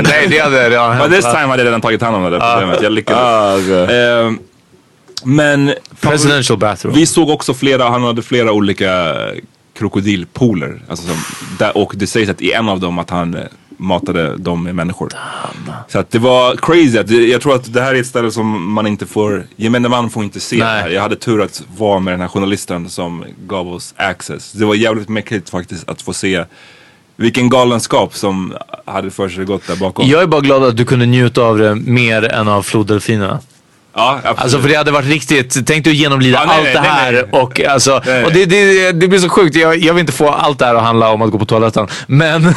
[0.04, 1.14] nej, det hade redan but hänt.
[1.14, 2.82] this time hade jag redan tagit hand om det där problemet.
[2.84, 3.22] Jag lyckades.
[3.24, 3.96] Ah, okay.
[3.98, 4.40] Ehm,
[5.24, 6.96] men Presidential bathroom.
[6.96, 9.16] Vi såg också flera, han hade flera olika
[9.74, 10.82] krokodilpooler.
[10.88, 11.18] Alltså som,
[11.60, 13.42] där, och det sägs att i en av dem att han eh,
[13.78, 15.10] matade dem med människor.
[15.88, 17.16] Så att det var crazy.
[17.32, 20.24] Jag tror att det här är ett ställe som man inte får, gemene man får
[20.24, 20.58] inte se.
[20.58, 20.94] Nej.
[20.94, 24.52] Jag hade tur att vara med den här journalisten som gav oss access.
[24.52, 26.46] Det var jävligt mäktigt faktiskt att få se
[27.16, 28.54] vilken galenskap som
[28.86, 30.08] hade för sig gått där bakom.
[30.08, 33.40] Jag är bara glad att du kunde njuta av det mer än av floddelfinerna.
[33.96, 34.40] Ja, absolut.
[34.40, 37.12] Alltså för det hade varit riktigt, tänk att genomlida Ja, nej, allt nej, det här
[37.12, 37.42] nej.
[37.42, 38.24] och alltså, Nej.
[38.24, 39.56] och det, det, det blir så sjukt.
[39.56, 41.88] Jag, jag vill inte få allt det här att handla om att gå på toaletten.
[42.08, 42.42] Men,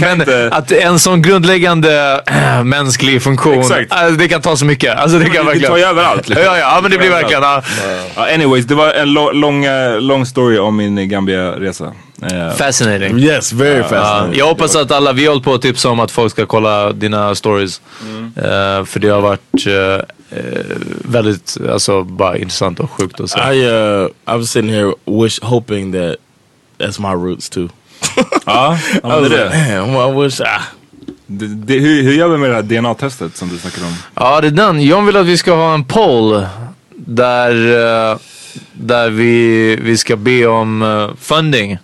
[0.00, 4.96] men inte- att en sån grundläggande äh, mänsklig funktion, alltså, det kan ta så mycket.
[4.98, 5.70] Alltså det Men kan det- det verkligen.
[5.70, 6.44] tar ju överallt, liksom.
[6.52, 7.42] Ja, ja, ja, men det blir verkligen.
[7.42, 7.62] Ja.
[8.16, 11.92] Ja, anyways, det var en lång, eh, lång story om min Gambia-resa.
[12.22, 13.18] Eh, Fascinating.
[13.18, 14.38] Yes, very Ja, fascinating.
[14.38, 16.92] jag hoppas att alla, vi har hållit på att tipsa om att folk ska kolla
[16.92, 17.80] dina stories.
[18.36, 19.40] Eh, för det har varit
[20.30, 23.40] eh, väldigt, alltså bara intressant och sjukt att se.
[23.40, 26.16] I uh, I was sitting here wish hoping that
[26.78, 27.68] that's my roots too.
[28.46, 30.40] ja, I was det like, I wish.
[30.40, 30.62] Ah.
[31.26, 33.94] Det, det, hur, hur gör vi med det här DNA-testet som du snackade om?
[34.14, 34.82] Ja, det är den.
[34.82, 36.46] John vill att vi ska ha en poll
[36.90, 37.50] där,
[38.12, 38.18] eh,
[38.72, 41.78] där vi, vi ska be om eh, funding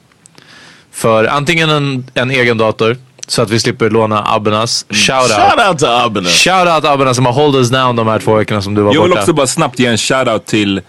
[0.90, 2.96] för antingen en, en egen dator
[3.32, 4.86] så att vi slipper låna Abbenas.
[4.90, 5.30] Shout out.
[5.30, 6.28] Shout out to Abena.
[6.28, 8.94] Shout out Abbenas som har hold us down de här två veckorna som du var
[8.94, 9.20] Jag vill borta.
[9.20, 10.80] också bara snabbt ge en shoutout till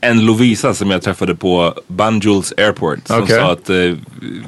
[0.00, 2.98] en Lovisa som jag träffade på Banjuls Airport.
[3.04, 3.40] Som Okej.
[3.40, 3.76] sa att eh,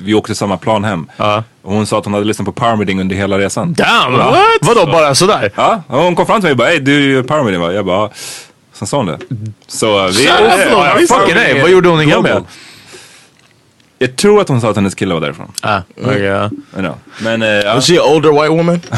[0.01, 1.07] vi åkte samma plan hem.
[1.17, 1.45] Ja.
[1.63, 3.75] Och hon sa att hon hade lyssnat på Power Meeting under hela resan.
[3.75, 4.13] Damn!
[4.13, 4.39] What?
[4.61, 5.53] Vadå bara sådär?
[5.57, 7.73] Ja, hon kom fram till mig och bara, hej du är Meeting va?
[7.73, 8.11] Jag bara, ja.
[8.73, 9.19] Sen sa hon det.
[9.67, 10.25] Så vi...
[10.27, 12.07] Ja, Fucking är vad gjorde hon i.
[12.07, 12.43] Gambia?
[13.99, 15.53] Jag tror att hon sa att hennes kille var därifrån.
[15.63, 16.47] Ah, okay, ja.
[16.47, 16.95] I know.
[17.23, 18.81] Men eh, ja, Was she an older white woman?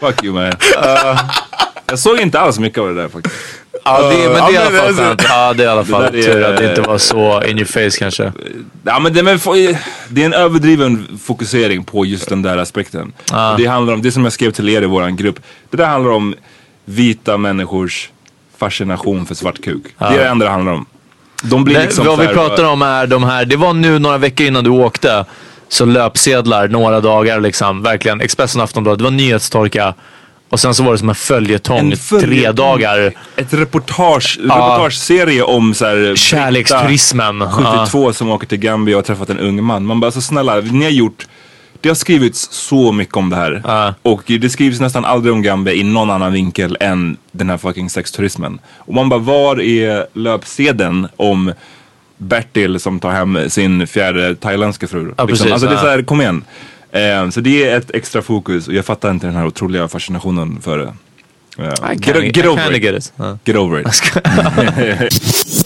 [0.00, 0.52] fuck you man.
[1.86, 3.36] jag såg inte alls mycket av det där faktiskt.
[3.84, 5.22] Ja, det, men det är i alla fall det är- skönt.
[5.28, 7.98] Ja, det är i alla fall tur att det inte var så in your face
[7.98, 8.32] kanske.
[8.82, 9.38] Ja, men det, men,
[10.08, 13.12] det är en överdriven fokusering på just den där aspekten.
[13.58, 15.40] Det handlar om, det som jag skrev till er i våran grupp.
[15.70, 16.34] Det där handlar om
[16.84, 18.10] vita människors
[18.58, 19.82] fascination för svart kuk.
[19.98, 20.86] Det är det enda det handlar om.
[21.50, 23.98] De blir Nej, liksom vad så vi pratar om är de här, det var nu
[23.98, 25.24] några veckor innan du åkte.
[25.68, 27.82] Så löpsedlar några dagar liksom.
[27.82, 28.20] Verkligen.
[28.20, 28.98] Expressen och Aftonbladet.
[28.98, 29.94] Det var nyhetstorka.
[30.48, 31.78] Och sen så var det som en följetong.
[31.92, 32.30] En följetong.
[32.30, 33.12] Tre dagar.
[33.36, 37.38] Ett reportage, reportageserie om så här, Kärleksturismen.
[37.38, 39.86] britta 72 som åker till Gambia och har träffat en ung man.
[39.86, 41.26] Man bara, så snälla, ni har gjort
[41.80, 43.62] det har skrivits så mycket om det här.
[43.64, 43.94] Ja.
[44.02, 47.90] Och det skrivs nästan aldrig om Gambia i någon annan vinkel än den här fucking
[47.90, 48.58] sexturismen.
[48.76, 51.52] Och man bara, var är löpsedeln om
[52.18, 55.14] Bertil som tar hem sin fjärde thailändska fru?
[55.18, 56.44] Ja, precis, alltså det är så här, kom igen.
[56.92, 60.58] Eh, så det är ett extra fokus och jag fattar inte den här otroliga fascinationen
[60.62, 60.94] för det.
[61.58, 62.82] Eh, I get, kinda- get I over it.
[62.82, 63.12] get.
[63.44, 64.12] Get over it.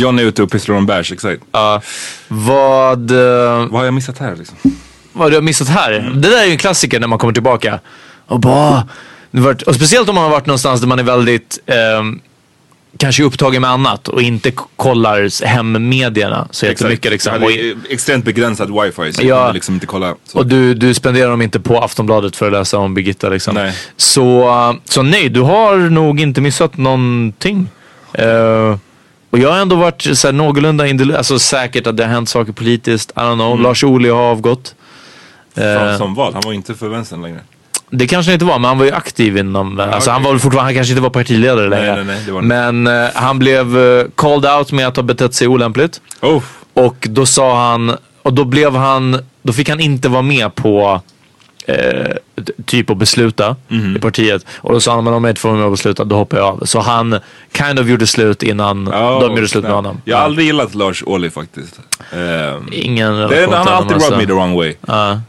[0.00, 1.42] John är ute och pysslar om bärs, exakt.
[1.52, 1.82] Ja.
[2.28, 3.16] Vad, eh,
[3.58, 4.56] Vad har jag missat här liksom?
[5.12, 5.92] vad du har missat här?
[6.14, 7.80] Det där är ju en klassiker när man kommer tillbaka.
[8.26, 8.88] Och bara...
[9.66, 12.20] Och speciellt om man har varit någonstans där man är väldigt ehm,
[12.96, 17.12] kanske upptagen med annat och inte kollar hemmedierna så jättemycket.
[17.12, 17.42] Liksom.
[17.42, 17.50] Och,
[17.90, 19.52] extremt begränsat wifi så Ja.
[19.52, 20.14] liksom inte kolla.
[20.24, 20.38] Så.
[20.38, 23.28] och du, du spenderar dem inte på Aftonbladet för att läsa om Birgitta.
[23.28, 23.54] Liksom.
[23.54, 23.74] Nej.
[23.96, 27.68] Så, så nej, du har nog inte missat någonting.
[28.12, 28.76] Eh,
[29.30, 32.28] och jag har ändå varit så här, någorlunda indel- alltså säkert att det har hänt
[32.28, 33.10] saker politiskt.
[33.10, 33.50] I don't know.
[33.52, 33.62] Mm.
[33.62, 34.74] Lars Ohly har avgått.
[35.54, 36.32] Eh, Som, som vad?
[36.32, 37.40] Han var inte för vänstern längre.
[37.90, 39.80] Det kanske han inte var, men han var ju aktiv inom...
[39.80, 42.04] alltså han var väl fortfarande, han kanske inte var partiledare längre.
[42.04, 45.48] nej, nej, det men eh, han blev uh, called out med att ha betett sig
[45.48, 46.00] olämpligt.
[46.20, 46.42] Oh.
[46.74, 51.00] Och då sa han, och då blev han, då fick han inte vara med på
[51.66, 51.72] t-
[52.66, 53.96] typ att besluta Mhm.
[53.96, 54.46] i partiet.
[54.56, 56.46] Och då sa han, men om jag inte får med och besluta, då hoppar jag
[56.46, 56.62] av.
[56.64, 57.18] Så han
[57.56, 60.00] kind of gjorde slut innan Oh, de gjorde slut med honom.
[60.04, 61.80] Jag har aldrig gillat Lars Ohly faktiskt.
[62.12, 64.10] Ehm, Ingen det, han har alltid alltså.
[64.10, 64.74] rubbed me the wrong way.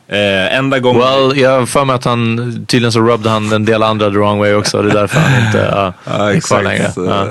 [0.08, 1.02] Eh, enda gången...
[1.02, 4.18] Well, jag har för mig att han, tydligen så rubbed han en del andra the
[4.18, 4.82] wrong way också.
[4.82, 5.94] Det är därför han inte uh, Ja,
[6.32, 6.92] är kvar längre.
[6.96, 7.28] Ja.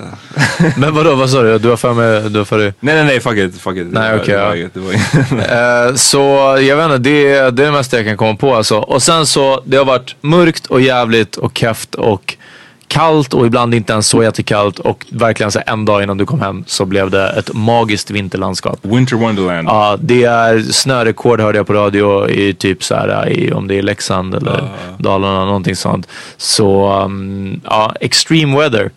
[0.77, 1.59] Men vadå, vad sa du?
[1.59, 2.75] Du har för mig, du har för dig?
[2.81, 3.61] Nej, nej, nej, fuck it.
[3.61, 3.87] Fuck it.
[3.91, 5.89] Nej, okej, var ja.
[5.89, 6.19] Eh, så
[6.61, 8.77] jag vet inte, det, är- det är det mesta jag kan komma på alltså.
[8.79, 12.37] Och sen så, det har varit mörkt och jävligt och keft och
[12.89, 16.41] kallt och ibland inte ens så jättekallt och verkligen så en dag innan du kom
[16.41, 18.79] hem så blev det ett magiskt vinterlandskap.
[18.83, 19.69] Winter Wonderland.
[19.69, 23.79] Ja, det är snörekord hörde jag på radio i typ så här, i, om det
[23.79, 24.69] är Leksand eller
[24.99, 26.09] Dalarna, någonting sånt.
[26.37, 28.91] Så um, ja, extreme weather.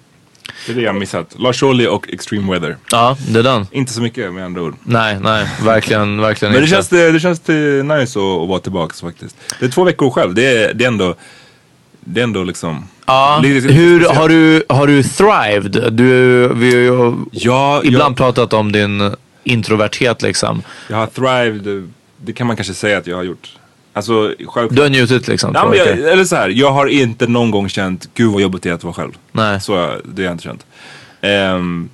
[0.65, 1.35] Det är det jag missat.
[1.39, 2.77] Lars Ohly och Extreme Weather.
[2.91, 3.67] Ja, det är den.
[3.71, 4.75] Inte så mycket med andra ord.
[4.83, 6.75] Nej, nej, verkligen, verkligen Men det inte.
[6.75, 9.35] känns, det, det känns det nice att, att vara tillbaka faktiskt.
[9.59, 10.33] Det är två veckor själv.
[10.33, 11.15] Det är, det är ändå,
[11.99, 12.87] det är ändå liksom...
[13.05, 15.93] Ja, lite- hur har du, har du thrived?
[15.93, 19.11] Du, vi har ju Ja, ibland jag, pratat om din
[19.43, 20.61] introverthet liksom.
[20.89, 23.49] jag har thrived, det kan man kanske säga att jag har gjort.
[23.93, 24.69] Alltså självklart.
[24.75, 25.51] Du har njutit liksom.
[25.53, 26.05] Ja, men jag, veckor.
[26.07, 28.83] eller så här, jag har inte någon gång känt, gud vad jobbigt det är att
[28.83, 29.11] vara själv.
[29.31, 29.61] Nej.
[29.61, 29.73] Så
[30.03, 30.65] det har jag inte känt.
[31.21, 31.89] Ehm,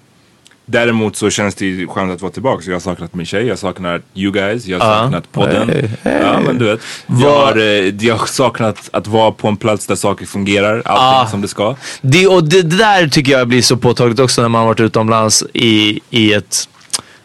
[0.65, 2.63] däremot så känns det ju skönt att vara tillbaka.
[2.63, 4.99] Så jag har saknat min tjej, jag saknar you guys, jag har Ja.
[5.03, 5.69] saknat podden.
[5.69, 6.21] Hey, hey.
[6.21, 6.79] Ja men du vet.
[7.07, 11.21] Jag har, eh, jag har saknat att vara på en plats där saker fungerar, allting
[11.21, 11.27] Ah.
[11.27, 11.75] som det ska.
[12.01, 14.79] Det, och det, det där tycker jag blir så påtagligt också när man har varit
[14.79, 16.69] utomlands i, i ett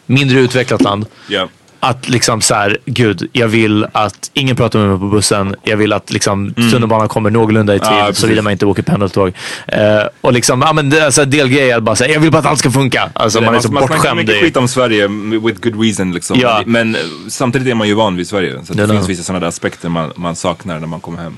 [0.05, 1.05] mindre utvecklat land.
[1.27, 1.47] Ja.
[1.85, 5.55] Att liksom så här, gud, jag vill att ingen pratar med mig på bussen.
[5.63, 8.21] Jag vill att liksom tunnelbanan kommer någorlunda i tid, precis.
[8.21, 9.33] såvida man inte åker pendeltåg.
[9.67, 12.37] Eh, och liksom, ja men det alltså, delgrej är att bara säga, jag vill bara
[12.37, 13.09] att allt ska funka.
[13.13, 14.39] Alltså man är så man bortskämd mycket i...
[14.39, 15.07] skit om Sverige
[15.43, 16.39] with good reason liksom.
[16.39, 16.63] Ja.
[16.65, 18.65] Men eh, samtidigt är man ju van vid Sverige.
[18.65, 21.37] Så det är finns vissa sådana där aspekter man, man saknar när man kommer hem.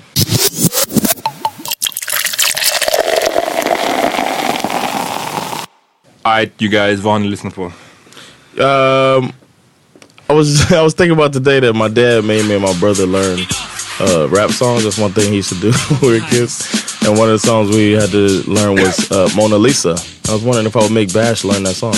[6.21, 7.71] Alright you guys, vad har ni lyssnat på?
[8.63, 9.31] Um,
[10.29, 12.77] I was I was thinking about the day that my dad made me and my
[12.79, 13.39] brother learn
[13.99, 14.83] uh, rap songs.
[14.83, 16.67] That's one thing he used to do when we were kids.
[17.05, 19.95] And one of the songs we had to learn was uh, Mona Lisa.
[20.27, 21.95] I was wondering if I would make Bash learn that song.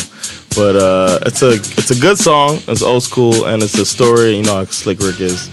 [0.55, 2.59] But uh, it's a it's a good song.
[2.67, 4.35] It's old school and it's a story.
[4.37, 5.49] You know how Slick Rick is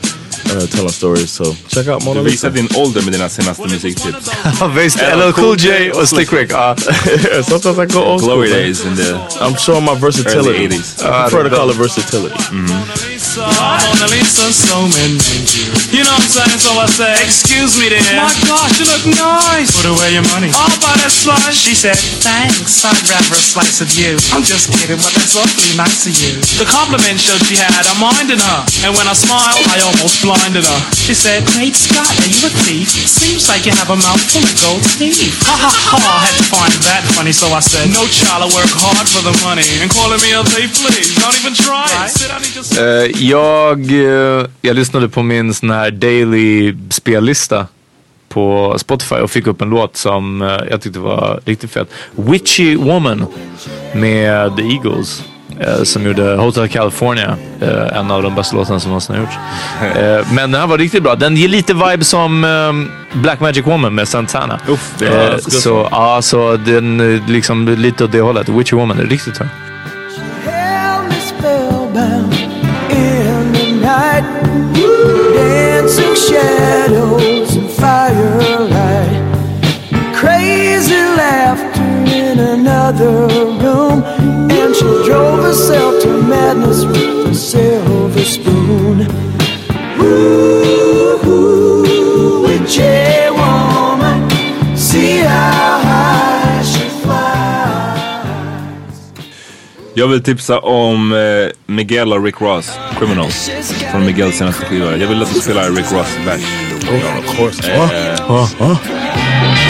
[0.50, 1.30] uh, telling stories.
[1.30, 2.48] So check out Mona Du Lisa.
[2.48, 4.30] visar din ålder med dina senaste musiktips.
[4.60, 6.50] Ja, visst, LL Cool J och Slick Rick.
[6.52, 6.76] Ja.
[7.48, 8.34] Sometimes I go old school.
[8.34, 8.58] Glory man.
[8.58, 10.68] days in the I'm showing my versatility.
[10.68, 11.02] 80s.
[11.02, 12.34] I prefer to call it versatility.
[13.34, 15.18] Mona Lisa, so many
[15.90, 16.62] You know what I'm saying?
[16.62, 18.00] So I say, excuse me there.
[18.14, 19.74] My gosh, you look nice.
[19.74, 20.54] Put away your money.
[20.54, 21.58] I'll buy that slice.
[21.58, 22.86] She said, thanks.
[22.86, 24.14] I'd rather a slice of you.
[24.30, 26.38] I'm just kidding, but that's awfully nice of you.
[26.62, 28.60] The compliment showed she had a mind in her.
[28.86, 30.80] And when I smiled, I almost blinded her.
[30.94, 32.94] She said, Great Scott, are you a thief?
[32.94, 35.34] Seems like you have a mouth full of gold teeth.
[35.50, 38.48] Ha ha ha, I had to find that funny, so I said, No child, I
[38.54, 39.66] work hard for the money.
[39.82, 41.90] And calling me a thief, please, don't even try.
[42.06, 42.78] Sit down and just...
[42.78, 47.66] Eh, jag, eh, jag lyssnade på min sån här daily spellista
[48.28, 51.88] på Spotify och fick upp en låt som eh, jag tyckte var riktigt fet.
[52.14, 53.26] Witchy Woman
[53.94, 55.22] med The Eagles.
[55.60, 57.36] eh, som gjorde Hotel California.
[57.60, 59.34] eh, en av de bästa låtarna som någonsin har gjorts.
[60.00, 61.14] Eh, men den här var riktigt bra.
[61.14, 64.60] Den ger lite vibe som eh, Black Magic Woman med Santana.
[64.68, 68.48] Uff, det är good så, ja, så den liksom lite åt det hållet.
[68.48, 69.46] Witchy Woman är riktigt bra.
[75.34, 78.15] Dancing shadows and firelight.
[100.06, 103.50] Jag vill tipsa om eh, Miguel och Rick Ross, Criminals.
[103.90, 104.96] Från Miguels senaste skiva.
[104.96, 106.40] Jag vill att du spelar Rick Ross vers.
[107.18, 107.72] of course.
[107.72, 108.78] Eh,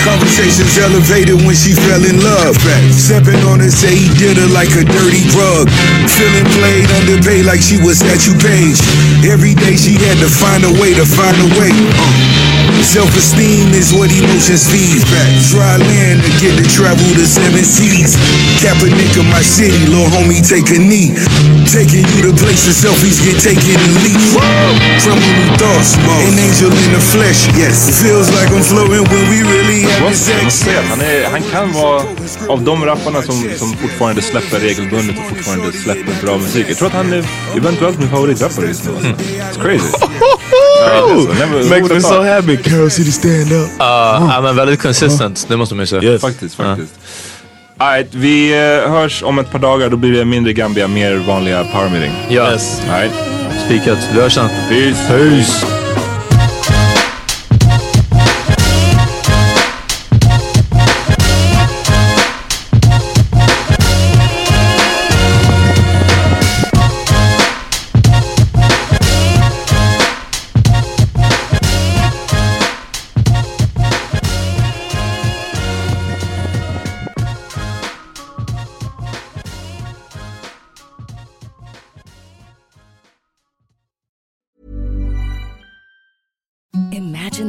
[0.05, 2.55] Conversations elevated when she fell in love.
[2.93, 5.71] Stepping on her, say he did her like a dirty drug.
[6.17, 8.79] Feeling played, underpaid like she was statue page.
[9.33, 11.73] Every day she had to find a way to find a way.
[11.73, 12.56] Uh.
[12.87, 15.03] Self-esteem is what emotions feed.
[15.51, 18.15] Dry land to get to travel to seven seas.
[18.63, 21.11] Kaepernick of my city, little homie, take a knee.
[21.67, 24.39] Taking you to places selfies get taken and leaked.
[25.03, 27.51] Criminal thoughts, an angel in the flesh.
[27.59, 30.65] Yes, feels like I'm floating when we really Jag having måste, jag måste sex.
[30.65, 32.03] säga att han, är, han kan vara
[32.49, 36.67] av de rapparna som, som fortfarande släpper regelbundet och fortfarande släpper bra musik.
[36.69, 37.25] Jag tror att han är
[37.57, 38.91] eventuellt min favoritrappare just nu.
[38.97, 39.09] Alltså.
[39.11, 39.89] It's crazy.
[40.89, 42.57] Never- Makes me so happy.
[42.57, 43.69] Carol City stand up.
[43.79, 46.03] Ja, ja, men väldigt consistent, det måste man ju säga.
[46.03, 46.21] Yes.
[46.23, 46.93] Faktiskt, faktiskt.
[47.79, 49.89] Alright, vi eh, hörs om ett par dagar.
[49.91, 52.13] Då blir det mindre Gambia, mer vanliga power meeting.
[52.29, 52.81] Ja, Yes.
[52.93, 53.13] Alright,
[53.67, 53.99] spikat.
[54.15, 54.49] Vi hörs sen.
[54.69, 55.09] peace.
[55.09, 55.86] Peace.